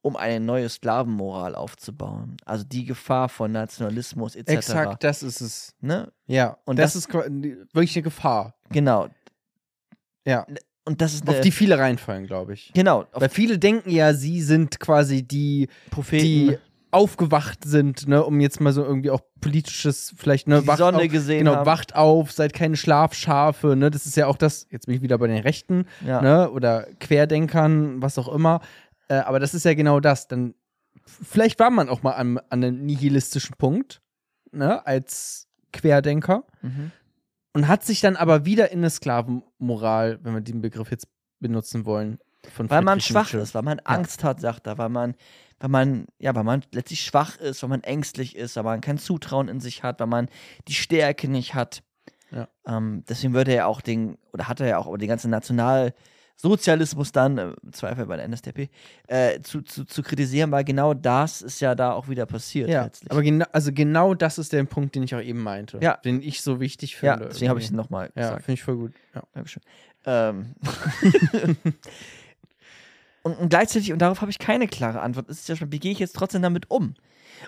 um 0.00 0.16
eine 0.16 0.40
neue 0.40 0.68
Sklavenmoral 0.68 1.54
aufzubauen. 1.54 2.36
Also 2.44 2.64
die 2.64 2.84
Gefahr 2.84 3.28
von 3.28 3.52
Nationalismus 3.52 4.34
etc. 4.34 4.48
Exakt, 4.50 5.04
das 5.04 5.22
ist 5.22 5.40
es. 5.40 5.74
Ne? 5.80 6.10
Ja, 6.26 6.58
und 6.64 6.76
das, 6.78 6.94
das- 6.94 7.06
ist 7.06 7.12
wirklich 7.12 7.96
eine 7.96 8.02
Gefahr. 8.02 8.54
Genau. 8.70 9.08
Ja, 10.24 10.46
Und 10.84 11.00
das 11.00 11.14
ist 11.14 11.28
auf 11.28 11.34
eine, 11.36 11.44
die 11.44 11.52
viele 11.52 11.78
reinfallen, 11.78 12.26
glaube 12.26 12.54
ich. 12.54 12.72
genau, 12.74 13.06
auf 13.12 13.22
Weil 13.22 13.28
viele 13.28 13.58
denken 13.58 13.90
ja, 13.90 14.14
sie 14.14 14.42
sind 14.42 14.80
quasi 14.80 15.22
die, 15.22 15.68
Propheten, 15.90 16.24
die 16.24 16.58
aufgewacht 16.92 17.64
sind, 17.64 18.06
ne, 18.06 18.22
um 18.22 18.38
jetzt 18.40 18.60
mal 18.60 18.72
so 18.72 18.84
irgendwie 18.84 19.10
auch 19.10 19.22
politisches, 19.40 20.14
vielleicht, 20.16 20.46
ne, 20.46 20.60
die 20.60 20.66
wacht 20.66 20.78
Sonne 20.78 20.98
auf, 20.98 21.08
gesehen 21.08 21.38
genau, 21.38 21.56
haben. 21.56 21.66
wacht 21.66 21.94
auf, 21.94 22.32
seid 22.32 22.52
keine 22.52 22.76
Schlafschafe, 22.76 23.76
ne, 23.76 23.90
das 23.90 24.04
ist 24.06 24.16
ja 24.16 24.26
auch 24.26 24.36
das, 24.36 24.66
jetzt 24.70 24.86
bin 24.86 24.96
ich 24.96 25.02
wieder 25.02 25.16
bei 25.18 25.26
den 25.26 25.38
Rechten, 25.38 25.86
ja. 26.06 26.20
ne, 26.20 26.50
oder 26.50 26.86
Querdenkern, 27.00 28.02
was 28.02 28.18
auch 28.18 28.28
immer, 28.28 28.60
äh, 29.08 29.14
aber 29.14 29.40
das 29.40 29.54
ist 29.54 29.64
ja 29.64 29.72
genau 29.72 30.00
das, 30.00 30.28
dann, 30.28 30.54
vielleicht 31.06 31.58
war 31.58 31.70
man 31.70 31.88
auch 31.88 32.02
mal 32.02 32.12
an, 32.12 32.38
an 32.50 32.62
einem 32.62 32.84
nihilistischen 32.84 33.56
Punkt, 33.56 34.02
ne, 34.52 34.86
als 34.86 35.48
Querdenker 35.72 36.44
Mhm. 36.60 36.92
Und 37.52 37.68
hat 37.68 37.84
sich 37.84 38.00
dann 38.00 38.16
aber 38.16 38.44
wieder 38.44 38.70
in 38.70 38.78
eine 38.78 38.90
Sklavenmoral, 38.90 40.20
wenn 40.22 40.34
wir 40.34 40.40
den 40.40 40.62
Begriff 40.62 40.90
jetzt 40.90 41.08
benutzen 41.40 41.84
wollen, 41.84 42.18
von 42.50 42.68
Weil 42.70 42.82
man 42.82 43.00
schwach 43.00 43.24
Nietzsche. 43.24 43.38
ist, 43.38 43.54
weil 43.54 43.62
man 43.62 43.78
Angst 43.80 44.24
hat, 44.24 44.40
sagt 44.40 44.66
er, 44.66 44.78
weil 44.78 44.88
man, 44.88 45.14
weil 45.60 45.68
man, 45.68 46.06
ja, 46.18 46.34
weil 46.34 46.44
man 46.44 46.62
letztlich 46.72 47.02
schwach 47.04 47.36
ist, 47.36 47.62
weil 47.62 47.70
man 47.70 47.84
ängstlich 47.84 48.34
ist, 48.36 48.56
weil 48.56 48.64
man 48.64 48.80
kein 48.80 48.98
Zutrauen 48.98 49.48
in 49.48 49.60
sich 49.60 49.82
hat, 49.82 50.00
weil 50.00 50.08
man 50.08 50.28
die 50.66 50.74
Stärke 50.74 51.28
nicht 51.28 51.54
hat. 51.54 51.82
Ja. 52.32 52.48
Ähm, 52.66 53.04
deswegen 53.08 53.34
würde 53.34 53.52
er 53.52 53.56
ja 53.58 53.66
auch 53.66 53.80
den, 53.80 54.18
oder 54.32 54.48
hat 54.48 54.60
er 54.60 54.66
ja 54.66 54.78
auch 54.78 54.96
den 54.96 55.08
ganzen 55.08 55.30
Nationalsozialismus 56.42 57.12
dann, 57.12 57.38
äh, 57.38 57.52
im 57.62 57.72
Zweifel 57.72 58.06
bei 58.06 58.16
der 58.16 58.28
NSDAP, 58.28 58.68
äh, 59.06 59.40
zu, 59.42 59.62
zu, 59.62 59.84
zu 59.84 60.02
kritisieren, 60.02 60.50
weil 60.50 60.64
genau 60.64 60.94
das 60.94 61.42
ist 61.42 61.60
ja 61.60 61.74
da 61.74 61.92
auch 61.92 62.08
wieder 62.08 62.26
passiert. 62.26 62.68
Ja, 62.68 62.84
letztlich. 62.84 63.10
aber 63.10 63.22
genau, 63.22 63.46
also 63.52 63.72
genau 63.72 64.14
das 64.14 64.38
ist 64.38 64.52
der 64.52 64.64
Punkt, 64.64 64.94
den 64.94 65.02
ich 65.02 65.14
auch 65.14 65.20
eben 65.20 65.42
meinte. 65.42 65.78
Ja. 65.80 65.96
Den 65.98 66.22
ich 66.22 66.42
so 66.42 66.60
wichtig 66.60 67.00
ja, 67.00 67.14
finde. 67.14 67.28
deswegen 67.28 67.48
habe 67.50 67.60
ich 67.60 67.66
es 67.66 67.72
nochmal 67.72 68.10
Ja, 68.14 68.22
gesagt. 68.22 68.44
finde 68.44 68.54
ich 68.54 68.62
voll 68.62 68.76
gut. 68.76 68.92
Ja. 69.14 69.22
Dankeschön. 69.34 69.62
Ähm. 70.04 70.54
und, 73.22 73.38
und 73.38 73.48
gleichzeitig, 73.48 73.92
und 73.92 74.00
darauf 74.00 74.20
habe 74.20 74.30
ich 74.30 74.38
keine 74.38 74.66
klare 74.66 75.00
Antwort, 75.00 75.28
ist 75.28 75.48
ja 75.48 75.56
schon, 75.56 75.70
wie 75.70 75.78
gehe 75.78 75.92
ich 75.92 75.98
jetzt 75.98 76.16
trotzdem 76.16 76.42
damit 76.42 76.70
um? 76.70 76.94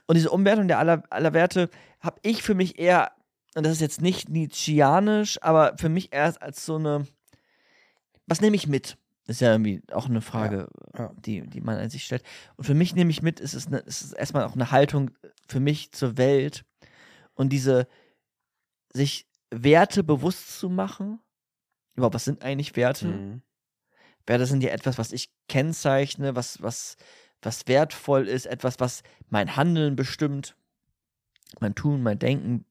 Und 0.07 0.15
diese 0.17 0.31
Umwertung 0.31 0.69
der 0.69 0.79
aller, 0.79 1.03
aller 1.11 1.33
Werte 1.33 1.69
habe 2.01 2.19
ich 2.23 2.43
für 2.43 2.55
mich 2.55 2.79
eher, 2.79 3.13
und 3.55 3.65
das 3.65 3.75
ist 3.75 3.81
jetzt 3.81 4.01
nicht 4.03 4.29
Nietzscheanisch, 4.29 5.39
aber 5.43 5.75
für 5.79 5.89
mich 5.89 6.13
erst 6.13 6.43
als 6.43 6.65
so 6.65 6.77
eine, 6.77 7.07
was 8.27 8.41
nehme 8.41 8.57
ich 8.57 8.67
mit? 8.67 8.97
Ist 9.27 9.41
ja 9.41 9.53
irgendwie 9.53 9.83
auch 9.91 10.07
eine 10.07 10.21
Frage, 10.21 10.69
Ja, 10.93 11.05
ja. 11.05 11.13
Die, 11.17 11.47
die 11.47 11.61
man 11.61 11.79
an 11.79 11.89
sich 11.89 12.05
stellt. 12.05 12.23
Und 12.57 12.65
für 12.65 12.75
mich 12.75 12.95
nehme 12.95 13.11
ich 13.11 13.23
mit, 13.23 13.41
ist 13.41 13.55
es, 13.55 13.67
eine, 13.67 13.79
ist 13.79 14.03
es 14.03 14.13
erstmal 14.13 14.45
auch 14.45 14.55
eine 14.55 14.71
Haltung 14.71 15.13
für 15.49 15.61
mich 15.61 15.93
zur 15.93 16.19
Welt 16.19 16.65
und 17.35 17.51
diese, 17.51 17.89
sich 18.93 19.27
Werte 19.51 20.05
bewusst 20.05 20.59
zu 20.59 20.69
machen. 20.69 21.21
Überhaupt, 21.95 22.15
was 22.15 22.25
sind 22.25 22.43
eigentlich 22.43 22.77
Werte? 22.77 23.07
Mhm. 23.07 23.43
Werte 24.27 24.47
sind 24.47 24.63
ja 24.63 24.71
etwas, 24.71 24.99
was 24.99 25.13
ich 25.13 25.31
kennzeichne, 25.49 26.35
was, 26.35 26.63
was, 26.63 26.97
was 27.43 27.67
wertvoll 27.67 28.27
ist, 28.27 28.47
etwas, 28.47 28.81
was 28.81 29.03
mein 29.29 29.57
Handeln 29.57 29.97
bestimmt, 29.97 30.57
mein 31.61 31.75
Tun, 31.75 32.03
mein 32.03 32.19
Denken. 32.19 32.65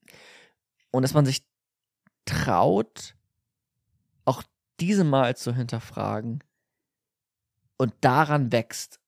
Und 0.91 1.03
dass 1.03 1.13
man 1.13 1.25
sich 1.25 1.45
traut, 2.25 3.15
diese 4.85 5.03
mal 5.03 5.35
zu 5.35 5.55
hinterfragen 5.55 6.43
und 7.77 7.93
daran 8.01 8.51
wächst. 8.51 8.99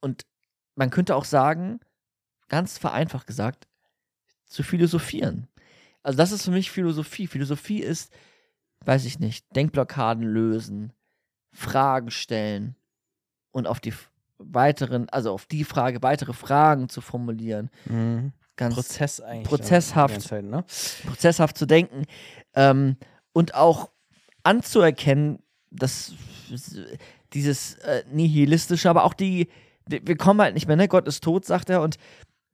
Und 0.00 0.26
man 0.74 0.90
könnte 0.90 1.16
auch 1.16 1.24
sagen, 1.24 1.80
ganz 2.48 2.78
vereinfacht 2.78 3.26
gesagt, 3.26 3.68
zu 4.46 4.62
philosophieren. 4.62 5.48
Also 6.02 6.16
das 6.16 6.32
ist 6.32 6.44
für 6.44 6.50
mich 6.50 6.70
Philosophie. 6.70 7.26
Philosophie 7.26 7.80
ist, 7.80 8.12
weiß 8.84 9.04
ich 9.04 9.18
nicht, 9.20 9.46
Denkblockaden 9.54 10.24
lösen, 10.24 10.92
Fragen 11.52 12.10
stellen 12.10 12.76
und 13.52 13.66
auf 13.66 13.80
die 13.80 13.94
weiteren, 14.38 15.08
also 15.08 15.32
auf 15.32 15.46
die 15.46 15.64
Frage 15.64 16.02
weitere 16.02 16.32
Fragen 16.32 16.88
zu 16.88 17.00
formulieren. 17.00 17.70
Mhm. 17.86 18.32
Ganz 18.56 18.74
Prozess 18.74 19.20
eigentlich. 19.20 19.48
Prozesshaft. 19.48 20.20
Zeit, 20.20 20.44
ne? 20.44 20.64
prozesshaft 21.06 21.56
zu 21.56 21.66
denken 21.66 22.04
ähm, 22.54 22.96
und 23.32 23.54
auch 23.54 23.90
anzuerkennen, 24.42 25.42
dass 25.70 26.12
dieses 27.32 27.74
äh, 27.78 28.04
nihilistische, 28.10 28.90
aber 28.90 29.04
auch 29.04 29.14
die, 29.14 29.48
die, 29.86 30.06
wir 30.06 30.16
kommen 30.16 30.40
halt 30.40 30.54
nicht 30.54 30.66
mehr, 30.66 30.76
ne? 30.76 30.88
Gott 30.88 31.06
ist 31.06 31.24
tot, 31.24 31.44
sagt 31.44 31.70
er, 31.70 31.82
und 31.82 31.96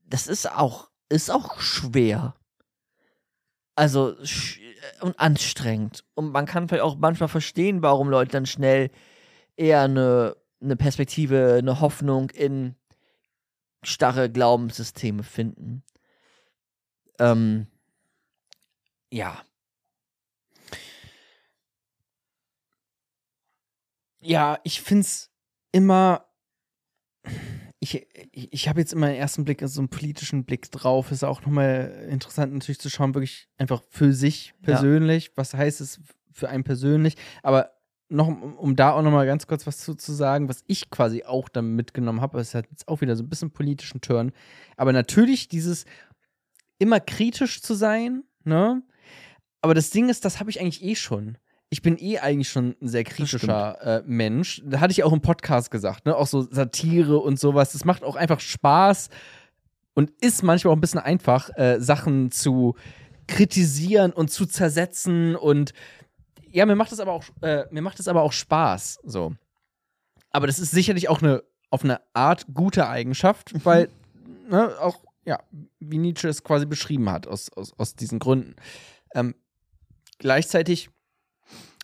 das 0.07 0.27
ist 0.27 0.51
auch, 0.51 0.88
ist 1.09 1.31
auch 1.31 1.61
schwer. 1.61 2.35
Also 3.74 4.16
sch 4.24 4.61
und 5.01 5.18
anstrengend. 5.18 6.05
Und 6.14 6.33
man 6.33 6.46
kann 6.46 6.68
vielleicht 6.68 6.83
auch 6.83 6.96
manchmal 6.96 7.29
verstehen, 7.29 7.83
warum 7.83 8.09
Leute 8.09 8.33
dann 8.33 8.46
schnell 8.46 8.90
eher 9.57 9.83
eine, 9.83 10.37
eine 10.61 10.77
Perspektive, 10.77 11.57
eine 11.59 11.81
Hoffnung 11.81 12.31
in 12.31 12.74
starre 13.83 14.31
Glaubenssysteme 14.31 15.22
finden. 15.22 15.83
Ähm, 17.18 17.66
ja. 19.12 19.42
Ja, 24.20 24.59
ich 24.64 24.81
finde 24.81 25.02
es 25.02 25.31
immer. 25.72 26.26
Ich, 27.81 28.07
ich, 28.33 28.52
ich 28.52 28.68
habe 28.68 28.81
jetzt 28.81 28.92
immer 28.92 29.07
einen 29.07 29.16
ersten 29.16 29.44
Blick, 29.44 29.62
so 29.64 29.81
einen 29.81 29.88
politischen 29.88 30.44
Blick 30.44 30.70
drauf. 30.72 31.12
Ist 31.12 31.24
auch 31.24 31.42
nochmal 31.42 32.09
interessant, 32.11 32.52
natürlich 32.52 32.81
zu 32.81 32.90
schauen, 32.90 33.14
wirklich 33.14 33.48
einfach 33.57 33.83
für 33.88 34.12
sich 34.12 34.54
persönlich. 34.62 35.31
Was 35.37 35.54
heißt 35.54 35.81
es 35.81 36.00
für 36.33 36.48
einen 36.48 36.64
persönlich? 36.64 37.14
Aber 37.42 37.70
noch, 38.09 38.26
um, 38.26 38.57
um 38.57 38.76
da 38.76 38.92
auch 38.92 39.02
nochmal 39.02 39.26
ganz 39.26 39.46
kurz 39.46 39.66
was 39.66 39.78
zu, 39.78 39.94
zu 39.94 40.12
sagen, 40.12 40.48
was 40.48 40.64
ich 40.66 40.90
quasi 40.90 41.24
auch 41.24 41.48
dann 41.48 41.76
mitgenommen 41.76 42.20
habe, 42.20 42.40
es 42.40 42.54
hat 42.54 42.66
jetzt 42.70 42.88
auch 42.88 43.00
wieder 43.00 43.16
so 43.16 43.22
ein 43.22 43.28
bisschen 43.28 43.50
politischen 43.50 44.00
Turn. 44.00 44.33
Aber 44.76 44.92
natürlich 44.92 45.48
dieses 45.48 45.85
immer 46.78 47.00
kritisch 47.00 47.61
zu 47.61 47.74
sein, 47.74 48.24
ne? 48.44 48.83
Aber 49.61 49.74
das 49.74 49.90
Ding 49.90 50.09
ist, 50.09 50.24
das 50.24 50.38
habe 50.40 50.50
ich 50.50 50.61
eigentlich 50.61 50.83
eh 50.83 50.94
schon. 50.94 51.37
Ich 51.70 51.83
bin 51.83 51.98
eh 51.98 52.18
eigentlich 52.18 52.48
schon 52.48 52.76
ein 52.81 52.88
sehr 52.88 53.04
kritischer 53.04 53.78
äh, 53.83 54.02
Mensch. 54.07 54.62
Da 54.64 54.81
hatte 54.81 54.92
ich 54.92 55.04
auch 55.04 55.12
im 55.12 55.20
Podcast 55.20 55.70
gesagt, 55.70 56.07
ne? 56.07 56.16
Auch 56.16 56.26
so 56.26 56.42
Satire 56.42 57.18
und 57.18 57.38
sowas. 57.38 57.72
Das 57.72 57.85
macht 57.85 58.04
auch 58.04 58.16
einfach 58.16 58.40
Spaß 58.40 59.11
und 59.94 60.11
ist 60.20 60.42
manchmal 60.42 60.72
auch 60.72 60.76
ein 60.76 60.81
bisschen 60.81 61.00
einfach, 61.00 61.50
äh, 61.57 61.78
Sachen 61.81 62.31
zu 62.31 62.74
kritisieren 63.26 64.12
und 64.12 64.31
zu 64.31 64.46
zersetzen 64.46 65.37
und 65.37 65.74
ja, 66.50 66.64
mir 66.64 66.76
macht 66.76 66.92
das 66.92 67.00
aber 67.00 67.12
auch, 67.12 67.24
äh, 67.42 67.64
mir 67.70 67.83
macht 67.83 67.98
das 67.98 68.09
aber 68.09 68.22
auch 68.22 68.33
Spaß. 68.33 69.00
So. 69.04 69.35
Aber 70.31 70.46
das 70.46 70.59
ist 70.59 70.70
sicherlich 70.70 71.11
auch 71.11 71.20
eine 71.20 71.42
auf 71.70 71.85
eine 71.85 72.00
Art 72.14 72.46
gute 72.54 72.88
Eigenschaft, 72.88 73.52
weil 73.64 73.90
ne, 74.48 74.74
auch 74.81 75.04
ja, 75.24 75.40
wie 75.78 75.98
Nietzsche 75.98 76.28
es 76.28 76.42
quasi 76.42 76.64
beschrieben 76.64 77.11
hat 77.11 77.26
aus, 77.26 77.52
aus, 77.52 77.74
aus 77.76 77.94
diesen 77.94 78.18
Gründen. 78.18 78.57
Ähm, 79.14 79.35
gleichzeitig 80.18 80.88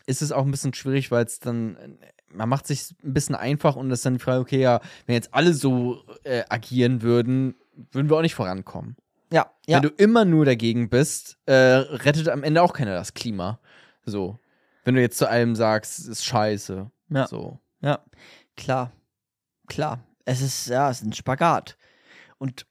ist 0.07 0.23
es 0.23 0.33
auch 0.33 0.45
ein 0.45 0.51
bisschen 0.51 0.75
schwierig, 0.75 1.11
weil 1.11 1.25
es 1.25 1.41
dann, 1.41 1.99
man 2.29 2.49
macht 2.49 2.67
sich 2.67 2.95
ein 3.03 3.15
bisschen 3.15 3.35
einfach 3.35 3.77
und 3.77 3.89
das 3.89 4.01
ist 4.01 4.07
dann 4.07 4.15
die 4.15 4.21
Frage, 4.21 4.41
okay, 4.41 4.61
ja, 4.61 4.81
wenn 5.07 5.15
jetzt 5.15 5.33
alle 5.33 5.55
so 5.55 6.05
äh, 6.25 6.45
agieren 6.49 7.03
würden, 7.03 7.55
würden 7.93 8.11
wir 8.11 8.17
auch 8.17 8.23
nicht 8.23 8.35
vorankommen. 8.35 8.97
Ja, 9.33 9.51
ja. 9.67 9.77
Wenn 9.77 9.83
du 9.83 9.95
immer 9.97 10.25
nur 10.25 10.45
dagegen 10.45 10.89
bist, 10.89 11.39
äh, 11.47 11.55
rettet 11.55 12.29
am 12.29 12.45
Ende 12.45 12.63
auch 12.63 12.73
keiner 12.73 12.95
das 12.95 13.15
Klima. 13.15 13.59
So. 14.05 14.39
Wenn 14.85 14.95
du 14.95 15.01
jetzt 15.01 15.19
zu 15.19 15.29
allem 15.29 15.57
sagst, 15.57 15.99
es 15.99 16.07
ist 16.07 16.25
scheiße. 16.25 16.91
Ja. 17.09 17.27
So. 17.27 17.59
Ja, 17.81 18.05
klar. 18.57 18.93
Klar. 19.67 20.05
Es 20.27 20.41
ist, 20.41 20.69
ja, 20.69 20.91
es 20.91 21.01
ist 21.01 21.07
ein 21.07 21.13
Spagat. 21.13 21.77
Und 22.39 22.67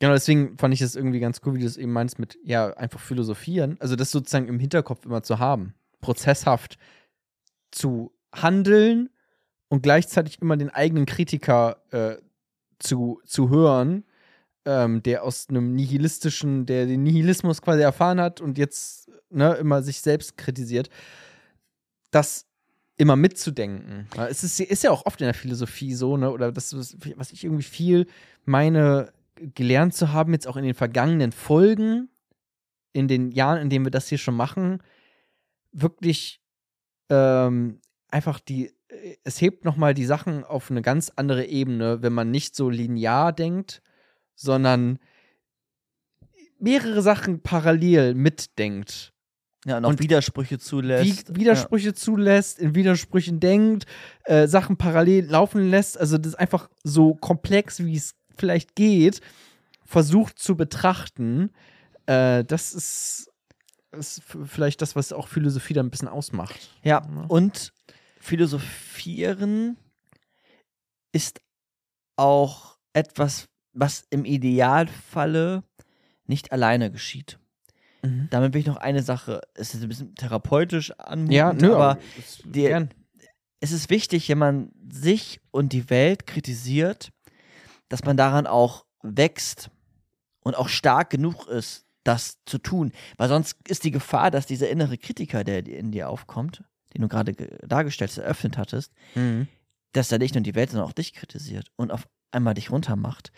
Genau, 0.00 0.12
deswegen 0.12 0.56
fand 0.58 0.72
ich 0.72 0.80
es 0.80 0.94
irgendwie 0.94 1.18
ganz 1.18 1.40
cool, 1.44 1.54
wie 1.56 1.60
du 1.60 1.66
es 1.66 1.76
eben 1.76 1.92
meinst, 1.92 2.20
mit, 2.20 2.38
ja, 2.44 2.72
einfach 2.76 3.00
philosophieren. 3.00 3.76
Also 3.80 3.96
das 3.96 4.12
sozusagen 4.12 4.46
im 4.46 4.60
Hinterkopf 4.60 5.04
immer 5.04 5.24
zu 5.24 5.40
haben. 5.40 5.74
Prozesshaft 6.00 6.78
zu 7.70 8.12
handeln 8.32 9.10
und 9.68 9.82
gleichzeitig 9.82 10.40
immer 10.40 10.56
den 10.56 10.70
eigenen 10.70 11.06
Kritiker 11.06 11.82
äh, 11.90 12.16
zu, 12.78 13.20
zu 13.24 13.50
hören, 13.50 14.04
ähm, 14.64 15.02
der 15.02 15.24
aus 15.24 15.48
einem 15.48 15.74
nihilistischen, 15.74 16.66
der 16.66 16.86
den 16.86 17.02
Nihilismus 17.02 17.62
quasi 17.62 17.82
erfahren 17.82 18.20
hat 18.20 18.40
und 18.40 18.58
jetzt 18.58 19.10
ne, 19.30 19.54
immer 19.54 19.82
sich 19.82 20.00
selbst 20.00 20.36
kritisiert. 20.36 20.88
Das 22.10 22.46
immer 22.96 23.16
mitzudenken. 23.16 24.08
Es 24.28 24.42
ist, 24.42 24.58
ist 24.58 24.82
ja 24.82 24.90
auch 24.90 25.06
oft 25.06 25.20
in 25.20 25.26
der 25.26 25.34
Philosophie 25.34 25.94
so, 25.94 26.16
ne? 26.16 26.30
Oder 26.30 26.50
das, 26.50 26.76
was 26.76 27.32
ich 27.32 27.44
irgendwie 27.44 27.62
viel 27.62 28.06
meine, 28.44 29.12
gelernt 29.36 29.94
zu 29.94 30.12
haben, 30.12 30.32
jetzt 30.32 30.48
auch 30.48 30.56
in 30.56 30.64
den 30.64 30.74
vergangenen 30.74 31.30
Folgen, 31.30 32.08
in 32.92 33.06
den 33.06 33.30
Jahren, 33.30 33.60
in 33.60 33.70
denen 33.70 33.86
wir 33.86 33.92
das 33.92 34.08
hier 34.08 34.18
schon 34.18 34.34
machen, 34.34 34.82
wirklich 35.72 36.40
ähm, 37.10 37.80
einfach 38.08 38.40
die, 38.40 38.72
es 39.24 39.40
hebt 39.40 39.64
nochmal 39.64 39.94
die 39.94 40.04
Sachen 40.04 40.44
auf 40.44 40.70
eine 40.70 40.82
ganz 40.82 41.12
andere 41.16 41.44
Ebene, 41.46 42.02
wenn 42.02 42.12
man 42.12 42.30
nicht 42.30 42.54
so 42.54 42.70
linear 42.70 43.32
denkt, 43.32 43.82
sondern 44.34 44.98
mehrere 46.58 47.02
Sachen 47.02 47.42
parallel 47.42 48.14
mitdenkt. 48.14 49.12
ja, 49.64 49.78
und 49.78 49.84
auch 49.84 49.90
Und 49.90 50.00
Widersprüche 50.00 50.58
zulässt. 50.58 51.34
Wie 51.34 51.40
Widersprüche 51.40 51.94
zulässt, 51.94 52.58
in 52.58 52.74
Widersprüchen 52.74 53.40
denkt, 53.40 53.86
äh, 54.24 54.46
Sachen 54.46 54.76
parallel 54.76 55.26
laufen 55.26 55.70
lässt, 55.70 55.98
also 55.98 56.18
das 56.18 56.34
einfach 56.34 56.68
so 56.82 57.14
komplex, 57.14 57.84
wie 57.84 57.96
es 57.96 58.14
vielleicht 58.36 58.74
geht, 58.74 59.20
versucht 59.84 60.38
zu 60.38 60.56
betrachten. 60.56 61.50
Äh, 62.06 62.44
das 62.44 62.72
ist, 62.72 63.30
ist 63.92 64.22
vielleicht 64.22 64.82
das, 64.82 64.96
was 64.96 65.12
auch 65.12 65.28
Philosophie 65.28 65.74
dann 65.74 65.86
ein 65.86 65.90
bisschen 65.90 66.08
ausmacht. 66.08 66.70
Ja, 66.82 67.02
Ja. 67.08 67.24
und 67.28 67.72
philosophieren 68.20 69.76
ist 71.12 71.40
auch 72.16 72.78
etwas, 72.92 73.48
was 73.72 74.04
im 74.10 74.24
Idealfalle 74.24 75.62
nicht 76.26 76.52
alleine 76.52 76.90
geschieht. 76.90 77.38
Damit 78.30 78.54
will 78.54 78.60
ich 78.60 78.66
noch 78.66 78.76
eine 78.76 79.02
Sache, 79.02 79.40
es 79.54 79.74
ist 79.74 79.82
ein 79.82 79.88
bisschen 79.88 80.14
therapeutisch 80.14 80.92
anmutend, 80.98 81.32
Ja, 81.34 81.52
nö, 81.52 81.74
aber 81.74 81.98
die- 82.44 82.86
es 83.60 83.72
ist 83.72 83.90
wichtig, 83.90 84.28
wenn 84.28 84.38
man 84.38 84.70
sich 84.88 85.40
und 85.50 85.72
die 85.72 85.90
Welt 85.90 86.26
kritisiert, 86.26 87.10
dass 87.88 88.04
man 88.04 88.16
daran 88.16 88.46
auch 88.46 88.84
wächst 89.02 89.70
und 90.44 90.54
auch 90.56 90.68
stark 90.68 91.10
genug 91.10 91.48
ist, 91.48 91.86
das 92.08 92.38
zu 92.46 92.58
tun. 92.58 92.92
Weil 93.18 93.28
sonst 93.28 93.56
ist 93.68 93.84
die 93.84 93.90
Gefahr, 93.90 94.30
dass 94.30 94.46
dieser 94.46 94.68
innere 94.70 94.98
Kritiker, 94.98 95.44
der 95.44 95.66
in 95.66 95.92
dir 95.92 96.08
aufkommt, 96.08 96.64
den 96.94 97.02
du 97.02 97.08
gerade 97.08 97.34
ge- 97.34 97.58
dargestellt, 97.66 98.16
eröffnet 98.16 98.56
hattest, 98.58 98.92
Mhm. 99.14 99.46
dass 99.92 100.10
er 100.10 100.18
nicht 100.18 100.34
nur 100.34 100.42
die 100.42 100.54
Welt, 100.54 100.70
sondern 100.70 100.88
auch 100.88 100.92
dich 100.92 101.12
kritisiert 101.14 101.68
und 101.76 101.92
auf 101.92 102.08
einmal 102.30 102.54
dich 102.54 102.70
runtermacht 102.70 103.30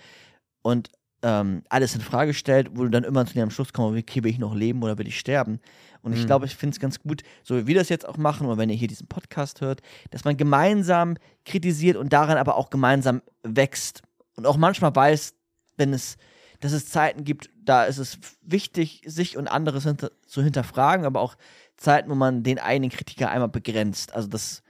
und 0.63 0.91
ähm, 1.23 1.63
alles 1.69 1.95
in 1.95 2.01
Frage 2.01 2.33
stellt, 2.33 2.71
wo 2.79 2.83
du 2.85 2.89
dann 2.89 3.05
immer 3.05 3.27
zu 3.27 3.35
dem 3.35 3.51
Schluss 3.51 3.75
kommst, 3.75 3.99
okay, 4.01 4.25
will 4.25 4.31
ich 4.31 4.39
noch 4.39 4.55
leben 4.55 4.83
oder 4.83 4.97
will 4.97 5.07
ich 5.07 5.19
sterben? 5.19 5.61
Und 6.01 6.15
ich 6.15 6.23
Mhm. 6.23 6.27
glaube, 6.27 6.47
ich 6.47 6.57
finde 6.57 6.73
es 6.75 6.81
ganz 6.81 6.99
gut, 7.01 7.23
so 7.43 7.57
wie 7.59 7.67
wir 7.67 7.75
das 7.75 7.91
jetzt 7.91 8.09
auch 8.09 8.17
machen, 8.17 8.47
oder 8.47 8.57
wenn 8.57 8.71
ihr 8.71 8.77
hier 8.77 8.89
diesen 8.89 9.07
Podcast 9.07 9.61
hört, 9.61 9.83
dass 10.11 10.25
man 10.25 10.39
gemeinsam 10.39 11.19
kritisiert 11.45 11.99
und 11.99 12.13
daran 12.15 12.39
aber 12.39 12.57
auch 12.57 12.71
gemeinsam 12.71 13.21
wächst 13.43 14.01
und 14.37 14.47
auch 14.47 14.57
manchmal 14.57 14.97
weiß, 14.97 15.35
wenn 15.77 15.93
es, 15.93 16.17
dass 16.61 16.73
es 16.73 16.89
Zeiten 16.89 17.25
gibt, 17.25 17.51
da 17.57 17.85
ist 17.85 17.99
es 17.99 18.19
wichtig, 18.43 19.03
sich 19.07 19.37
und 19.37 19.49
anderes 19.49 19.85
hinter, 19.85 20.11
zu 20.27 20.43
hinterfragen, 20.43 21.05
aber 21.07 21.21
auch 21.21 21.37
Zeiten, 21.77 22.11
wo 22.11 22.15
man 22.15 22.43
den 22.43 22.59
eigenen 22.59 22.91
Kritiker 22.91 23.31
einmal 23.31 23.49
begrenzt. 23.49 24.15
Also 24.15 24.29
das 24.29 24.63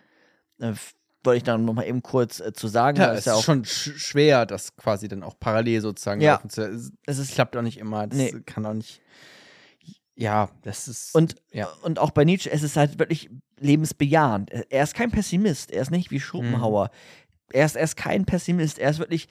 äh, 0.60 0.72
wollte 1.24 1.38
ich 1.38 1.42
dann 1.42 1.64
nochmal 1.64 1.86
eben 1.86 2.02
kurz 2.02 2.40
äh, 2.40 2.52
zu 2.52 2.68
sagen. 2.68 2.96
Ja, 2.98 3.12
es 3.12 3.26
ist 3.26 3.42
schon 3.42 3.64
sch 3.64 3.90
schwer, 3.96 4.46
das 4.46 4.76
quasi 4.76 5.08
dann 5.08 5.22
auch 5.22 5.38
parallel 5.38 5.80
sozusagen 5.80 6.20
Ja. 6.20 6.40
zu. 6.48 6.62
Es, 6.62 6.92
es 7.06 7.18
ist 7.18 7.32
klappt 7.34 7.56
auch 7.56 7.62
nicht 7.62 7.78
immer. 7.78 8.06
Das 8.06 8.16
Nee. 8.18 8.32
kann 8.46 8.64
auch 8.64 8.74
nicht. 8.74 9.00
Ja, 10.14 10.50
das 10.62 10.86
ist. 10.86 11.14
Und, 11.14 11.36
ja. 11.50 11.66
und 11.82 11.98
auch 11.98 12.10
bei 12.10 12.24
Nietzsche, 12.24 12.50
es 12.50 12.62
ist 12.62 12.76
halt 12.76 12.98
wirklich 12.98 13.30
lebensbejahend. 13.58 14.50
Er 14.70 14.82
ist 14.82 14.94
kein 14.94 15.10
Pessimist, 15.10 15.70
er 15.70 15.82
ist 15.82 15.90
nicht 15.90 16.10
wie 16.10 16.20
Schopenhauer. 16.20 16.90
Er, 17.52 17.64
ist, 17.66 17.74
er 17.76 17.84
ist 17.84 17.96
kein 17.96 18.26
Pessimist, 18.26 18.78
er 18.78 18.90
ist 18.90 18.98
wirklich, 18.98 19.28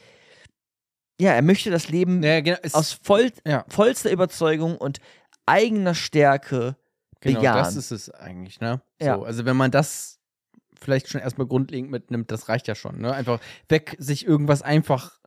ja, 1.20 1.34
er 1.34 1.42
möchte 1.42 1.70
das 1.70 1.90
Leben 1.90 2.24
ja, 2.24 2.40
genau, 2.40 2.58
aus 2.72 2.94
voll, 2.94 3.32
ja, 3.46 3.66
vollster 3.68 4.12
Überzeugung 4.12 4.78
und 4.78 5.00
eigener 5.46 5.94
Stärke 5.94 6.78
genau, 7.20 7.40
bejahen. 7.40 7.58
das 7.58 7.76
ist 7.76 7.92
es 7.92 8.10
eigentlich, 8.10 8.62
ne? 8.62 8.82
Ja. 9.02 9.18
So, 9.18 9.26
also 9.26 9.46
wenn 9.46 9.58
man 9.58 9.72
das 9.72 10.20
vielleicht 10.80 11.10
schon 11.10 11.20
erstmal 11.20 11.48
grundlegend 11.48 11.92
mitnimmt, 11.92 12.32
das 12.32 12.48
reicht 12.48 12.68
ja 12.68 12.76
schon, 12.76 13.00
ne? 13.00 13.14
Einfach 13.14 13.40
weg, 13.68 13.96
sich 14.00 14.26
irgendwas 14.26 14.62
einfach 14.62 15.20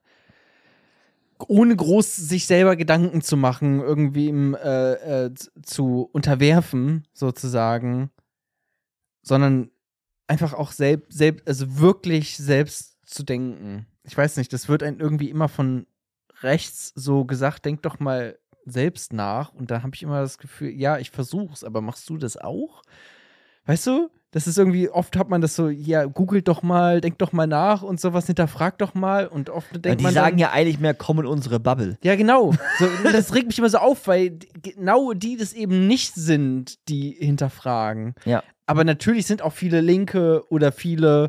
ohne 1.48 1.74
groß 1.74 2.16
sich 2.16 2.46
selber 2.46 2.76
Gedanken 2.76 3.20
zu 3.20 3.36
machen, 3.36 3.80
irgendwie 3.80 4.28
im, 4.28 4.54
äh, 4.54 5.24
äh, 5.24 5.34
zu 5.62 6.08
unterwerfen, 6.12 7.06
sozusagen, 7.12 8.10
sondern 9.22 9.70
einfach 10.28 10.54
auch 10.54 10.70
selbst, 10.70 11.12
selbst, 11.12 11.46
also 11.48 11.78
wirklich 11.78 12.36
selbst 12.36 12.91
zu 13.12 13.22
denken. 13.22 13.86
Ich 14.04 14.16
weiß 14.16 14.36
nicht, 14.36 14.52
das 14.52 14.68
wird 14.68 14.82
einem 14.82 15.00
irgendwie 15.00 15.30
immer 15.30 15.48
von 15.48 15.86
rechts 16.42 16.92
so 16.94 17.24
gesagt, 17.24 17.64
denk 17.64 17.82
doch 17.82 18.00
mal 18.00 18.38
selbst 18.64 19.12
nach. 19.12 19.52
Und 19.52 19.70
da 19.70 19.82
habe 19.82 19.94
ich 19.94 20.02
immer 20.02 20.20
das 20.20 20.38
Gefühl, 20.38 20.70
ja, 20.70 20.98
ich 20.98 21.10
versuch's, 21.10 21.64
aber 21.64 21.80
machst 21.80 22.08
du 22.08 22.16
das 22.16 22.36
auch? 22.36 22.82
Weißt 23.66 23.86
du? 23.86 24.10
Das 24.32 24.46
ist 24.46 24.56
irgendwie, 24.56 24.88
oft 24.88 25.14
hat 25.18 25.28
man 25.28 25.42
das 25.42 25.54
so, 25.54 25.68
ja, 25.68 26.06
googelt 26.06 26.48
doch 26.48 26.62
mal, 26.62 27.02
denk 27.02 27.18
doch 27.18 27.32
mal 27.32 27.46
nach 27.46 27.82
und 27.82 28.00
sowas, 28.00 28.26
hinterfragt 28.26 28.80
doch 28.80 28.94
mal 28.94 29.26
und 29.26 29.50
oft 29.50 29.72
denkt 29.84 30.00
die 30.00 30.04
man. 30.04 30.14
sagen 30.14 30.30
dann, 30.30 30.38
ja 30.38 30.52
eigentlich 30.52 30.80
mehr, 30.80 30.94
komm 30.94 31.20
in 31.20 31.26
unsere 31.26 31.60
Bubble. 31.60 31.98
ja, 32.02 32.16
genau. 32.16 32.54
So, 32.78 32.86
das 33.12 33.34
regt 33.34 33.48
mich 33.48 33.58
immer 33.58 33.68
so 33.68 33.76
auf, 33.76 34.06
weil 34.06 34.38
genau 34.62 35.12
die 35.12 35.36
das 35.36 35.52
eben 35.52 35.86
nicht 35.86 36.14
sind, 36.14 36.88
die 36.88 37.10
hinterfragen. 37.10 38.14
Ja. 38.24 38.42
Aber 38.64 38.84
natürlich 38.84 39.26
sind 39.26 39.42
auch 39.42 39.52
viele 39.52 39.82
Linke 39.82 40.44
oder 40.48 40.72
viele 40.72 41.28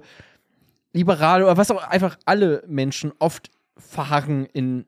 Liberale 0.94 1.44
oder 1.46 1.58
was 1.58 1.72
auch 1.72 1.84
einfach 1.88 2.18
alle 2.26 2.64
Menschen 2.68 3.12
oft 3.20 3.50
verharren 3.78 4.46
in, 4.46 4.86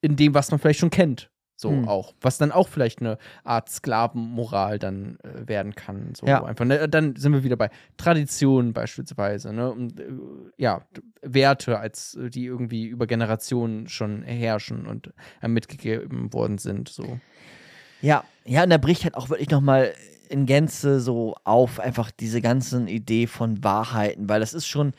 in 0.00 0.16
dem, 0.16 0.34
was 0.34 0.50
man 0.50 0.60
vielleicht 0.60 0.80
schon 0.80 0.90
kennt. 0.90 1.30
So 1.60 1.70
Hm. 1.70 1.88
auch. 1.88 2.14
Was 2.20 2.38
dann 2.38 2.52
auch 2.52 2.68
vielleicht 2.68 3.00
eine 3.00 3.18
Art 3.42 3.68
Sklavenmoral 3.68 4.78
dann 4.78 5.18
äh, 5.24 5.48
werden 5.48 5.74
kann. 5.74 6.14
So 6.14 6.24
Ja. 6.26 6.44
einfach. 6.44 6.64
Ne? 6.64 6.88
Dann 6.88 7.16
sind 7.16 7.32
wir 7.32 7.42
wieder 7.42 7.56
bei 7.56 7.70
Traditionen 7.96 8.72
beispielsweise. 8.72 9.52
Ne? 9.52 9.70
Und, 9.72 9.98
äh, 9.98 10.06
ja, 10.56 10.82
Werte, 11.22 11.78
als 11.80 12.14
äh, 12.14 12.30
die 12.30 12.44
irgendwie 12.44 12.86
über 12.86 13.08
Generationen 13.08 13.88
schon 13.88 14.22
herrschen 14.22 14.86
und 14.86 15.12
einem 15.40 15.54
mitgegeben 15.54 16.32
worden 16.32 16.58
sind. 16.58 16.88
So. 16.88 17.18
Ja, 18.02 18.22
ja, 18.44 18.62
und 18.62 18.70
da 18.70 18.78
bricht 18.78 19.02
halt 19.02 19.16
auch 19.16 19.28
wirklich 19.28 19.50
nochmal 19.50 19.92
in 20.28 20.46
Gänze 20.46 21.00
so 21.00 21.34
auf, 21.42 21.80
einfach 21.80 22.10
diese 22.12 22.40
ganzen 22.40 22.86
Idee 22.86 23.26
von 23.26 23.64
Wahrheiten, 23.64 24.28
weil 24.28 24.38
das 24.40 24.54
ist 24.54 24.66
schon, 24.66 24.92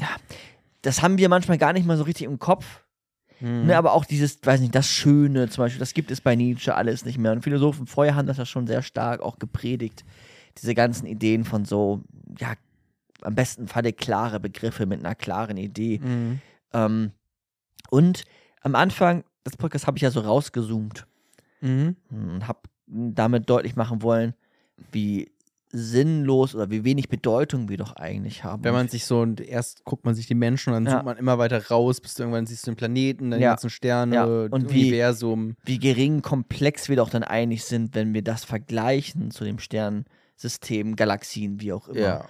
ja, 0.00 0.08
das 0.82 1.02
haben 1.02 1.18
wir 1.18 1.28
manchmal 1.28 1.58
gar 1.58 1.72
nicht 1.72 1.86
mal 1.86 1.96
so 1.96 2.04
richtig 2.04 2.26
im 2.26 2.38
Kopf. 2.38 2.82
Mhm. 3.40 3.66
Ne, 3.66 3.76
aber 3.76 3.92
auch 3.92 4.04
dieses, 4.04 4.38
weiß 4.42 4.60
nicht, 4.60 4.74
das 4.74 4.88
Schöne 4.88 5.48
zum 5.48 5.64
Beispiel, 5.64 5.80
das 5.80 5.94
gibt 5.94 6.10
es 6.10 6.20
bei 6.20 6.36
Nietzsche 6.36 6.74
alles 6.74 7.04
nicht 7.04 7.18
mehr. 7.18 7.32
Und 7.32 7.42
Philosophen 7.42 7.86
vorher 7.86 8.14
haben 8.14 8.26
das 8.26 8.36
ja 8.36 8.46
schon 8.46 8.66
sehr 8.66 8.82
stark 8.82 9.20
auch 9.20 9.38
gepredigt. 9.38 10.04
Diese 10.58 10.74
ganzen 10.74 11.06
Ideen 11.06 11.44
von 11.44 11.64
so, 11.64 12.02
ja, 12.38 12.54
am 13.22 13.34
besten 13.34 13.68
Falle 13.68 13.92
klare 13.92 14.38
Begriffe 14.38 14.86
mit 14.86 15.00
einer 15.00 15.14
klaren 15.14 15.56
Idee. 15.56 15.98
Mhm. 15.98 16.40
Ähm, 16.72 17.10
und 17.90 18.24
am 18.60 18.74
Anfang 18.74 19.24
des 19.44 19.56
Podcasts 19.56 19.86
habe 19.86 19.98
ich 19.98 20.02
ja 20.02 20.10
so 20.10 20.20
rausgezoomt 20.20 21.06
Mhm. 21.60 21.96
und 22.10 22.48
habe 22.48 22.60
damit 22.86 23.48
deutlich 23.48 23.76
machen 23.76 24.02
wollen, 24.02 24.34
wie 24.90 25.30
sinnlos 25.74 26.54
oder 26.54 26.70
wie 26.70 26.84
wenig 26.84 27.08
Bedeutung 27.08 27.68
wir 27.70 27.78
doch 27.78 27.96
eigentlich 27.96 28.44
haben. 28.44 28.62
Wenn 28.62 28.74
man 28.74 28.88
sich 28.88 29.06
so, 29.06 29.20
und 29.20 29.40
erst 29.40 29.84
guckt 29.84 30.04
man 30.04 30.14
sich 30.14 30.26
die 30.26 30.34
Menschen 30.34 30.70
und 30.74 30.84
dann 30.84 30.92
Ja. 30.92 30.98
zoomt 30.98 31.06
man 31.06 31.16
immer 31.16 31.38
weiter 31.38 31.66
raus, 31.68 32.00
bis 32.00 32.14
du 32.14 32.22
irgendwann 32.24 32.44
siehst 32.46 32.66
du 32.66 32.70
den 32.72 32.76
Planeten, 32.76 33.30
dann 33.30 33.40
die 33.40 33.44
Ja. 33.44 33.50
ganzen 33.52 33.70
Sterne, 33.70 34.14
Ja. 34.14 34.24
Und 34.24 34.70
wie- 34.72 34.82
Universum. 34.88 35.56
wie 35.64 35.78
gering 35.78 36.20
komplex 36.22 36.88
wir 36.90 36.96
doch 36.96 37.08
dann 37.10 37.22
eigentlich 37.24 37.64
sind, 37.64 37.94
wenn 37.94 38.12
wir 38.12 38.22
das 38.22 38.44
vergleichen 38.44 39.30
zu 39.30 39.44
dem 39.44 39.58
Sternensystem, 39.58 40.94
Galaxien, 40.96 41.60
wie 41.60 41.72
auch 41.72 41.88
immer. 41.88 41.98
Ja. 41.98 42.24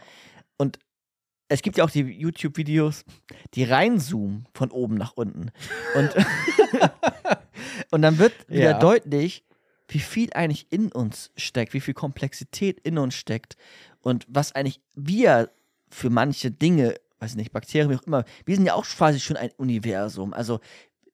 Es 1.49 1.61
gibt 1.61 1.77
ja 1.77 1.85
auch 1.85 1.91
die 1.91 2.01
YouTube-Videos, 2.01 3.05
die 3.53 3.65
reinzoomen 3.65 4.47
von 4.55 4.71
oben 4.71 4.95
nach 4.95 5.13
unten. 5.17 5.51
Und, 5.95 6.11
und 7.91 8.01
dann 8.03 8.19
wird 8.19 8.33
wieder 8.49 8.71
Ja. 8.71 8.79
deutlich, 8.79 9.45
wie 9.93 9.99
viel 9.99 10.33
eigentlich 10.33 10.67
in 10.71 10.91
uns 10.91 11.31
steckt, 11.37 11.75
wie 11.75 11.81
viel 11.81 11.95
Komplexität 11.95 12.81
in 12.81 12.99
uns 12.99 13.15
steckt 13.15 13.57
und 14.01 14.27
was 14.29 14.53
eigentlich 14.53 14.81
wir 14.95 15.51
für 15.89 16.11
manche 16.11 16.51
Dinge, 16.51 16.95
weiß 17.21 17.35
nicht, 17.37 17.53
Bakterien, 17.53 17.91
wie 17.91 17.97
auch 17.97 18.07
immer, 18.07 18.25
wir 18.47 18.57
sind 18.57 18.67
ja 18.67 18.75
auch 18.75 18.87
quasi 18.87 19.21
schon 19.21 19.37
ein 19.37 19.51
Universum. 19.57 20.33
Also, 20.33 20.61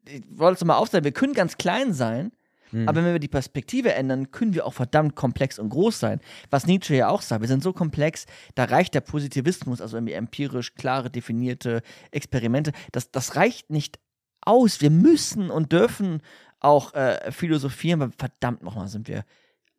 ich 0.07 0.23
wollte 0.31 0.59
es 0.59 0.65
mal 0.65 0.77
aufzeigen, 0.77 1.05
wir 1.05 1.13
können 1.13 1.35
ganz 1.35 1.59
klein 1.59 1.93
sein, 1.93 2.33
Mhm. 2.71 2.89
aber 2.89 3.05
wenn 3.05 3.13
wir 3.13 3.19
die 3.19 3.29
Perspektive 3.29 3.95
ändern, 3.95 4.31
können 4.31 4.55
wir 4.55 4.67
auch 4.67 4.75
verdammt 4.75 5.15
komplex 5.15 5.59
und 5.59 5.71
groß 5.71 5.99
sein. 5.99 6.21
Was 6.51 6.67
Nietzsche 6.67 6.95
ja 6.95 7.09
auch 7.09 7.23
sagt, 7.23 7.41
wir 7.41 7.49
sind 7.49 7.63
so 7.63 7.73
komplex, 7.73 8.27
da 8.55 8.65
reicht 8.65 8.95
der 8.95 9.01
Positivismus, 9.01 9.81
also 9.81 9.97
irgendwie 9.97 10.15
empirisch 10.15 10.75
klare, 10.75 11.11
definierte 11.11 11.83
Experimente, 12.11 12.73
das, 12.93 13.11
das 13.11 13.37
reicht 13.37 13.71
nicht 13.71 13.99
aus. 14.41 14.81
Wir 14.81 14.91
müssen 14.91 15.51
und 15.51 15.73
dürfen 15.73 16.21
auch 16.61 16.95
äh, 16.95 17.31
philosophieren, 17.33 18.01
weil 18.01 18.11
verdammt 18.19 18.63
nochmal 18.63 18.89
sind 18.89 19.09
wir 19.09 19.25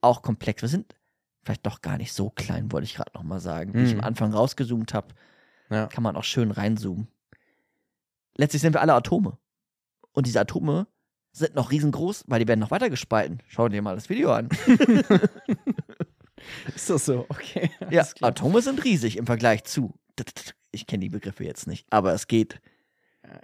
auch 0.02 0.22
komplex. 0.22 0.62
Wir 0.62 0.70
sind 0.70 0.96
vielleicht 1.44 1.66
doch 1.66 1.82
gar 1.82 1.98
nicht 1.98 2.14
so 2.14 2.30
klein, 2.30 2.72
wollte 2.72 2.86
ich 2.86 2.96
gerade 2.96 3.12
nochmal 3.14 3.40
sagen. 3.40 3.74
Wie 3.74 3.84
ich 3.84 3.94
Mhm. 3.94 4.00
am 4.02 4.06
Anfang 4.06 4.34
rausgezoomt 4.34 4.94
habe, 4.94 5.08
Ja. 5.70 5.88
kann 5.88 6.04
man 6.04 6.16
auch 6.16 6.24
schön 6.24 6.52
reinzoomen. 6.52 7.08
Letztlich 8.36 8.62
sind 8.62 8.74
wir 8.74 8.82
alle 8.82 8.94
Atome. 8.94 9.38
Und 10.14 10.26
diese 10.26 10.40
Atome 10.40 10.88
sind 11.32 11.56
noch 11.56 11.72
riesengroß, 11.72 12.26
weil 12.28 12.40
die 12.40 12.48
werden 12.48 12.60
noch 12.60 12.72
weiter 12.72 12.90
gespalten. 12.90 13.40
Schau 13.48 13.68
dir 13.70 13.82
mal 13.82 13.96
das 13.96 14.10
Video 14.10 14.34
an. 14.34 14.50
Ist 16.76 16.90
das 16.90 17.06
so? 17.06 17.26
Okay. 17.30 17.70
ja, 17.92 18.04
klar. 18.06 18.30
Atome 18.32 18.62
sind 18.62 18.84
riesig 18.84 19.18
im 19.18 19.26
Vergleich 19.26 19.64
zu. 19.66 19.94
Ich 20.72 20.88
kenne 20.88 21.02
die 21.02 21.10
Begriffe 21.10 21.44
jetzt 21.44 21.68
nicht, 21.68 21.86
aber 21.92 22.14
es 22.14 22.28
geht. 22.28 22.60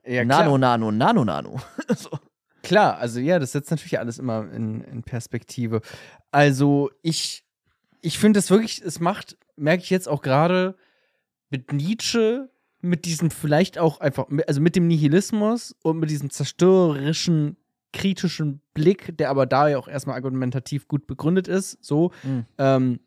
Ja. 0.05 0.23
Nano, 0.23 0.57
Nano, 0.57 0.91
Nano, 0.91 1.25
Nano. 1.25 1.59
so. 1.95 2.09
Klar, 2.65 2.97
also 2.97 3.19
ja, 3.19 3.37
das 3.39 3.51
setzt 3.51 3.69
natürlich 3.71 3.99
alles 3.99 4.17
immer 4.17 4.51
in, 4.51 4.81
in 4.81 5.03
Perspektive. 5.03 5.81
Also 6.31 6.89
ich, 7.01 7.45
ich 8.01 8.17
finde 8.17 8.39
es 8.39 8.49
wirklich, 8.49 8.81
es 8.81 8.99
macht, 8.99 9.37
merke 9.55 9.83
ich 9.83 9.89
jetzt 9.89 10.09
auch 10.09 10.21
gerade 10.21 10.75
mit 11.49 11.71
Nietzsche, 11.71 12.49
mit 12.81 13.05
diesem 13.05 13.29
vielleicht 13.31 13.77
auch 13.77 13.99
einfach, 13.99 14.25
also 14.47 14.61
mit 14.61 14.75
dem 14.75 14.87
Nihilismus 14.87 15.75
und 15.83 15.99
mit 15.99 16.09
diesem 16.09 16.29
zerstörerischen, 16.29 17.57
kritischen 17.93 18.61
Blick, 18.73 19.15
der 19.17 19.29
aber 19.29 19.45
da 19.45 19.67
ja 19.67 19.77
auch 19.77 19.87
erstmal 19.87 20.15
argumentativ 20.15 20.87
gut 20.87 21.07
begründet 21.07 21.47
ist, 21.47 21.77
so, 21.83 22.11
Mhm. 22.23 22.45
ähm, 22.57 22.99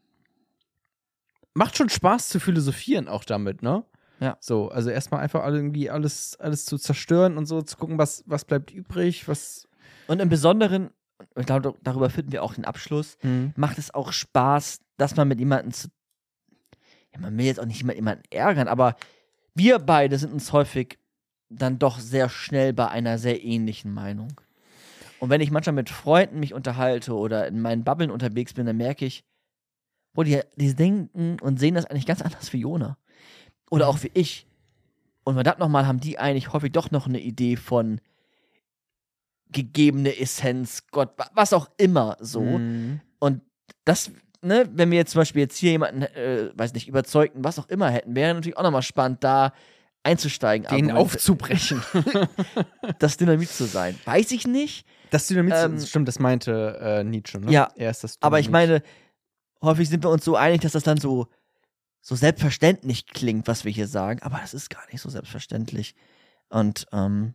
macht 1.52 1.76
schon 1.76 1.88
Spaß 1.88 2.28
zu 2.28 2.38
philosophieren 2.40 3.08
auch 3.08 3.24
damit, 3.24 3.62
ne? 3.62 3.84
Ja. 4.20 4.36
So, 4.40 4.68
also 4.68 4.90
erstmal 4.90 5.20
einfach 5.20 5.46
irgendwie 5.46 5.90
alles, 5.90 6.36
alles 6.40 6.64
zu 6.64 6.76
zerstören 6.78 7.38
und 7.38 7.46
so, 7.46 7.62
zu 7.62 7.76
gucken, 7.76 7.98
was, 7.98 8.24
was 8.26 8.44
bleibt 8.44 8.70
übrig, 8.72 9.28
was. 9.28 9.68
Und 10.06 10.20
im 10.20 10.28
Besonderen, 10.28 10.90
ich 11.36 11.46
glaube, 11.46 11.74
darüber 11.82 12.10
finden 12.10 12.32
wir 12.32 12.42
auch 12.42 12.54
den 12.54 12.64
Abschluss, 12.64 13.16
macht 13.56 13.78
es 13.78 13.94
auch 13.94 14.12
Spaß, 14.12 14.80
dass 14.96 15.16
man 15.16 15.28
mit 15.28 15.38
jemandem 15.38 15.72
zu. 15.72 15.88
Ja, 17.12 17.20
man 17.20 17.36
will 17.38 17.46
jetzt 17.46 17.60
auch 17.60 17.66
nicht 17.66 17.78
jemand- 17.78 17.96
jemanden 17.96 18.24
ärgern, 18.30 18.68
aber 18.68 18.96
wir 19.54 19.78
beide 19.78 20.18
sind 20.18 20.32
uns 20.32 20.52
häufig 20.52 20.98
dann 21.48 21.78
doch 21.78 21.98
sehr 21.98 22.28
schnell 22.28 22.72
bei 22.72 22.88
einer 22.88 23.18
sehr 23.18 23.42
ähnlichen 23.42 23.92
Meinung. 23.92 24.28
Und 25.20 25.30
wenn 25.30 25.40
ich 25.40 25.50
manchmal 25.50 25.74
mit 25.74 25.90
Freunden 25.90 26.40
mich 26.40 26.54
unterhalte 26.54 27.14
oder 27.14 27.48
in 27.48 27.60
meinen 27.60 27.84
Bubblen 27.84 28.10
unterwegs 28.10 28.52
bin, 28.54 28.66
dann 28.66 28.76
merke 28.76 29.04
ich, 29.04 29.24
wo 30.14 30.22
die, 30.22 30.40
die 30.56 30.74
denken 30.74 31.38
und 31.40 31.58
sehen 31.58 31.74
das 31.74 31.86
eigentlich 31.86 32.06
ganz 32.06 32.22
anders 32.22 32.52
wie 32.52 32.58
Jona. 32.60 32.98
Oder 33.70 33.88
auch 33.88 34.02
wie 34.02 34.10
ich. 34.14 34.46
Und 35.24 35.34
verdammt 35.34 35.58
nochmal 35.58 35.86
haben 35.86 36.00
die 36.00 36.18
eigentlich 36.18 36.52
häufig 36.52 36.72
doch 36.72 36.90
noch 36.90 37.06
eine 37.06 37.20
Idee 37.20 37.56
von 37.56 38.00
gegebene 39.50 40.18
Essenz, 40.18 40.84
Gott, 40.90 41.10
wa- 41.16 41.30
was 41.34 41.52
auch 41.52 41.68
immer 41.78 42.16
so. 42.20 42.40
Mhm. 42.42 43.00
Und 43.18 43.40
das, 43.84 44.10
ne, 44.42 44.68
wenn 44.72 44.90
wir 44.90 44.98
jetzt 44.98 45.12
zum 45.12 45.20
Beispiel 45.20 45.40
jetzt 45.42 45.56
hier 45.56 45.70
jemanden, 45.72 46.02
äh, 46.02 46.50
weiß 46.54 46.74
nicht, 46.74 46.86
überzeugten, 46.88 47.44
was 47.44 47.58
auch 47.58 47.68
immer 47.68 47.90
hätten, 47.90 48.14
wäre 48.14 48.34
natürlich 48.34 48.56
auch 48.58 48.62
nochmal 48.62 48.82
spannend, 48.82 49.24
da 49.24 49.52
einzusteigen. 50.02 50.68
Den 50.68 50.90
Aber 50.90 51.00
aufzubrechen. 51.00 51.82
das 52.98 53.16
Dynamit 53.16 53.48
zu 53.48 53.64
sein. 53.64 53.98
Weiß 54.04 54.30
ich 54.32 54.46
nicht. 54.46 54.86
Das 55.10 55.26
Dynamit, 55.26 55.54
Ähm, 55.56 55.80
stimmt, 55.80 56.08
das 56.08 56.18
meinte 56.18 56.78
äh, 56.80 57.04
Nietzsche, 57.04 57.38
ne? 57.38 57.50
Ja, 57.50 57.68
er 57.74 57.90
ist 57.90 58.04
das 58.04 58.18
Aber 58.20 58.38
ich 58.38 58.46
Dynamit. 58.46 58.68
meine, 58.70 58.82
häufig 59.62 59.88
sind 59.88 60.04
wir 60.04 60.10
uns 60.10 60.24
so 60.24 60.36
einig, 60.36 60.60
dass 60.60 60.72
das 60.72 60.82
dann 60.84 60.98
so, 60.98 61.26
so 62.08 62.14
selbstverständlich 62.14 63.04
klingt, 63.04 63.48
was 63.48 63.66
wir 63.66 63.70
hier 63.70 63.86
sagen. 63.86 64.22
Aber 64.22 64.38
das 64.38 64.54
ist 64.54 64.70
gar 64.70 64.82
nicht 64.90 65.02
so 65.02 65.10
selbstverständlich. 65.10 65.94
Und 66.48 66.86
ähm, 66.90 67.34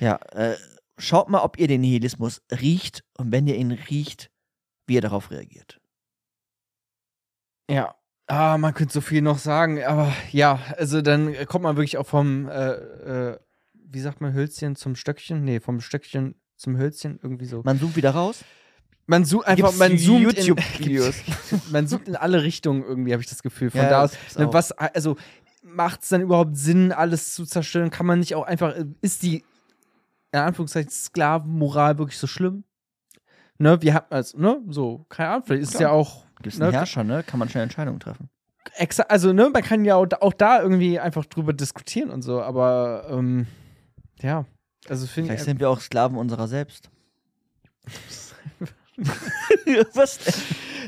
ja, 0.00 0.16
äh, 0.32 0.56
schaut 0.96 1.28
mal, 1.28 1.42
ob 1.42 1.58
ihr 1.58 1.68
den 1.68 1.82
Nihilismus 1.82 2.40
riecht 2.50 3.04
und 3.18 3.30
wenn 3.30 3.46
ihr 3.46 3.56
ihn 3.56 3.72
riecht, 3.72 4.30
wie 4.86 4.94
ihr 4.94 5.02
darauf 5.02 5.30
reagiert. 5.30 5.82
Ja. 7.70 7.94
Ah, 8.26 8.56
man 8.56 8.72
könnte 8.72 8.94
so 8.94 9.02
viel 9.02 9.20
noch 9.20 9.36
sagen, 9.36 9.84
aber 9.84 10.10
ja, 10.32 10.58
also 10.78 11.02
dann 11.02 11.34
kommt 11.44 11.64
man 11.64 11.76
wirklich 11.76 11.98
auch 11.98 12.06
vom, 12.06 12.48
äh, 12.48 12.70
äh, 12.72 13.38
wie 13.74 14.00
sagt 14.00 14.22
man, 14.22 14.32
Hölzchen 14.32 14.76
zum 14.76 14.96
Stöckchen? 14.96 15.44
Nee, 15.44 15.60
vom 15.60 15.82
Stöckchen 15.82 16.40
zum 16.56 16.78
Hölzchen, 16.78 17.20
irgendwie 17.22 17.44
so. 17.44 17.60
Man 17.66 17.78
zoomt 17.78 17.96
wieder 17.96 18.12
raus. 18.12 18.42
Man 19.06 19.24
zoomt 19.24 19.46
einfach, 19.46 19.66
Gibt's 19.68 19.78
man 19.78 19.98
zoomt 19.98 20.38
YouTube-Videos. 20.38 21.14
in, 21.50 21.60
man 21.72 21.86
zoomt 21.86 22.08
in 22.08 22.16
alle 22.16 22.42
Richtungen 22.42 22.82
irgendwie, 22.82 23.12
habe 23.12 23.22
ich 23.22 23.28
das 23.28 23.42
Gefühl. 23.42 23.70
Von 23.70 23.80
Ja, 23.82 23.88
da 23.90 24.02
aus, 24.04 24.12
ne, 24.38 24.50
was, 24.52 24.72
also 24.72 25.16
macht 25.62 26.02
es 26.02 26.08
dann 26.08 26.22
überhaupt 26.22 26.56
Sinn, 26.56 26.92
alles 26.92 27.34
zu 27.34 27.44
zerstören? 27.44 27.90
Kann 27.90 28.06
man 28.06 28.18
nicht 28.20 28.34
auch 28.34 28.44
einfach, 28.44 28.74
äh, 28.74 28.86
ist 29.02 29.22
die, 29.22 29.44
in 30.32 30.38
Anführungszeichen, 30.40 30.90
Sklavenmoral 30.90 31.98
wirklich 31.98 32.18
so 32.18 32.26
schlimm? 32.26 32.64
Ne, 33.58 33.80
wir 33.82 33.94
haben, 33.94 34.06
also, 34.10 34.38
ne, 34.38 34.60
so, 34.68 35.04
keine 35.10 35.28
Ahnung, 35.30 35.42
vielleicht 35.46 35.62
ist 35.62 35.68
es 35.70 35.76
Klar. 35.76 35.90
ja 35.90 35.94
auch, 35.94 36.24
Gibt 36.42 36.54
es 36.54 36.58
Ne, 36.58 36.64
einen 36.66 36.74
Herrscher, 36.74 37.04
ne? 37.04 37.22
Kann 37.22 37.38
man 37.38 37.48
schnell 37.48 37.62
Entscheidungen 37.62 38.00
treffen. 38.00 38.28
exa 38.76 39.04
also, 39.04 39.32
ne, 39.32 39.50
man 39.50 39.62
kann 39.62 39.84
ja 39.84 39.94
auch, 39.96 40.06
da- 40.06 40.18
auch 40.20 40.32
da 40.32 40.60
irgendwie 40.62 40.98
einfach 40.98 41.24
drüber 41.26 41.52
diskutieren 41.52 42.10
und 42.10 42.22
so, 42.22 42.42
aber, 42.42 43.06
ähm, 43.10 43.46
ja, 44.22 44.44
also 44.88 45.06
finde 45.06 45.28
Vielleicht 45.28 45.42
ich, 45.42 45.44
sind 45.44 45.60
wir 45.60 45.68
auch 45.70 45.80
Sklaven 45.80 46.16
unserer 46.16 46.48
selbst. 46.48 46.90
Was? 49.94 50.18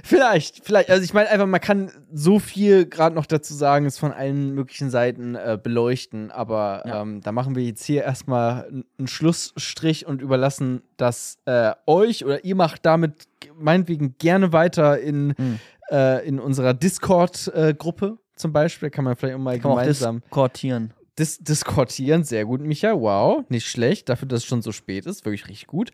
Vielleicht, 0.04 0.64
vielleicht. 0.64 0.90
Also 0.90 1.02
ich 1.02 1.12
meine 1.14 1.28
einfach, 1.28 1.46
man 1.46 1.60
kann 1.60 1.90
so 2.12 2.38
viel 2.38 2.86
gerade 2.86 3.14
noch 3.14 3.26
dazu 3.26 3.54
sagen, 3.54 3.86
es 3.86 3.98
von 3.98 4.12
allen 4.12 4.54
möglichen 4.54 4.90
Seiten 4.90 5.34
äh, 5.34 5.58
beleuchten, 5.60 6.30
aber 6.30 6.82
Ja. 6.86 7.02
ähm, 7.02 7.20
da 7.22 7.32
machen 7.32 7.56
wir 7.56 7.64
jetzt 7.64 7.84
hier 7.84 8.04
erstmal 8.04 8.68
einen 8.98 9.08
Schlussstrich 9.08 10.06
und 10.06 10.22
überlassen 10.22 10.82
das 10.96 11.38
äh, 11.46 11.72
euch 11.86 12.24
oder 12.24 12.44
ihr 12.44 12.54
macht 12.54 12.86
damit 12.86 13.26
meinetwegen 13.58 14.16
gerne 14.18 14.52
weiter 14.52 14.98
in, 15.00 15.34
Hm. 15.36 15.58
äh, 15.90 16.26
in 16.26 16.38
unserer 16.38 16.74
Discord-Gruppe 16.74 18.18
zum 18.36 18.52
Beispiel. 18.52 18.90
Kann 18.90 19.04
man 19.04 19.16
vielleicht 19.16 19.36
auch 19.36 19.40
mal 19.40 19.58
Kann 19.58 19.70
gemeinsam 19.72 20.20
diskortieren. 20.20 20.92
Dis 21.18 21.38
diskortieren. 21.38 22.24
Sehr 22.24 22.44
gut, 22.44 22.60
Micha. 22.60 22.92
Wow, 22.92 23.44
nicht 23.48 23.68
schlecht. 23.68 24.08
Dafür, 24.08 24.28
dass 24.28 24.40
es 24.40 24.46
schon 24.46 24.62
so 24.62 24.72
spät 24.72 25.06
ist. 25.06 25.24
Wirklich 25.24 25.48
richtig 25.48 25.66
gut. 25.66 25.90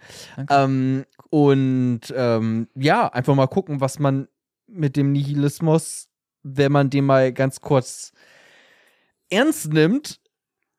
Ähm, 0.51 1.05
und 1.31 2.01
ähm, 2.15 2.69
ja, 2.75 3.09
einfach 3.09 3.35
mal 3.35 3.47
gucken, 3.47 3.81
was 3.81 3.99
man 3.99 4.29
mit 4.67 4.97
dem 4.97 5.13
Nihilismus, 5.13 6.09
wenn 6.43 6.73
man 6.73 6.91
den 6.91 7.05
mal 7.05 7.33
ganz 7.33 7.61
kurz 7.61 8.13
ernst 9.31 9.73
nimmt, 9.73 10.21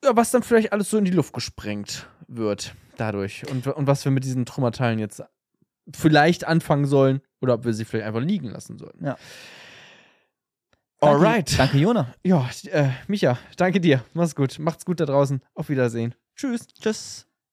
was 0.01 0.31
dann 0.31 0.43
vielleicht 0.43 0.73
alles 0.73 0.89
so 0.89 0.97
in 0.97 1.05
die 1.05 1.11
Luft 1.11 1.33
gesprengt 1.33 2.07
wird 2.27 2.75
dadurch. 2.97 3.43
Und, 3.49 3.67
und 3.67 3.87
was 3.87 4.03
wir 4.05 4.11
mit 4.11 4.23
diesen 4.23 4.45
Trümmerteilen 4.45 4.99
jetzt 4.99 5.23
vielleicht 5.93 6.45
anfangen 6.45 6.85
sollen 6.85 7.21
oder 7.41 7.55
ob 7.55 7.65
wir 7.65 7.73
sie 7.73 7.85
vielleicht 7.85 8.07
einfach 8.07 8.21
liegen 8.21 8.47
lassen 8.49 8.77
sollen. 8.77 8.97
Ja. 9.01 9.17
Alright. 11.03 11.57
Danke, 11.57 11.77
Jona. 11.77 12.13
Ja, 12.23 12.49
äh, 12.71 12.89
Micha, 13.07 13.37
danke 13.57 13.79
dir. 13.79 14.03
Mach's 14.13 14.35
gut. 14.35 14.59
Macht's 14.59 14.85
gut 14.85 14.99
da 14.99 15.05
draußen. 15.05 15.41
Auf 15.53 15.69
Wiedersehen. 15.69 16.15
Tschüss. 16.35 16.67
Tschüss. 16.67 17.27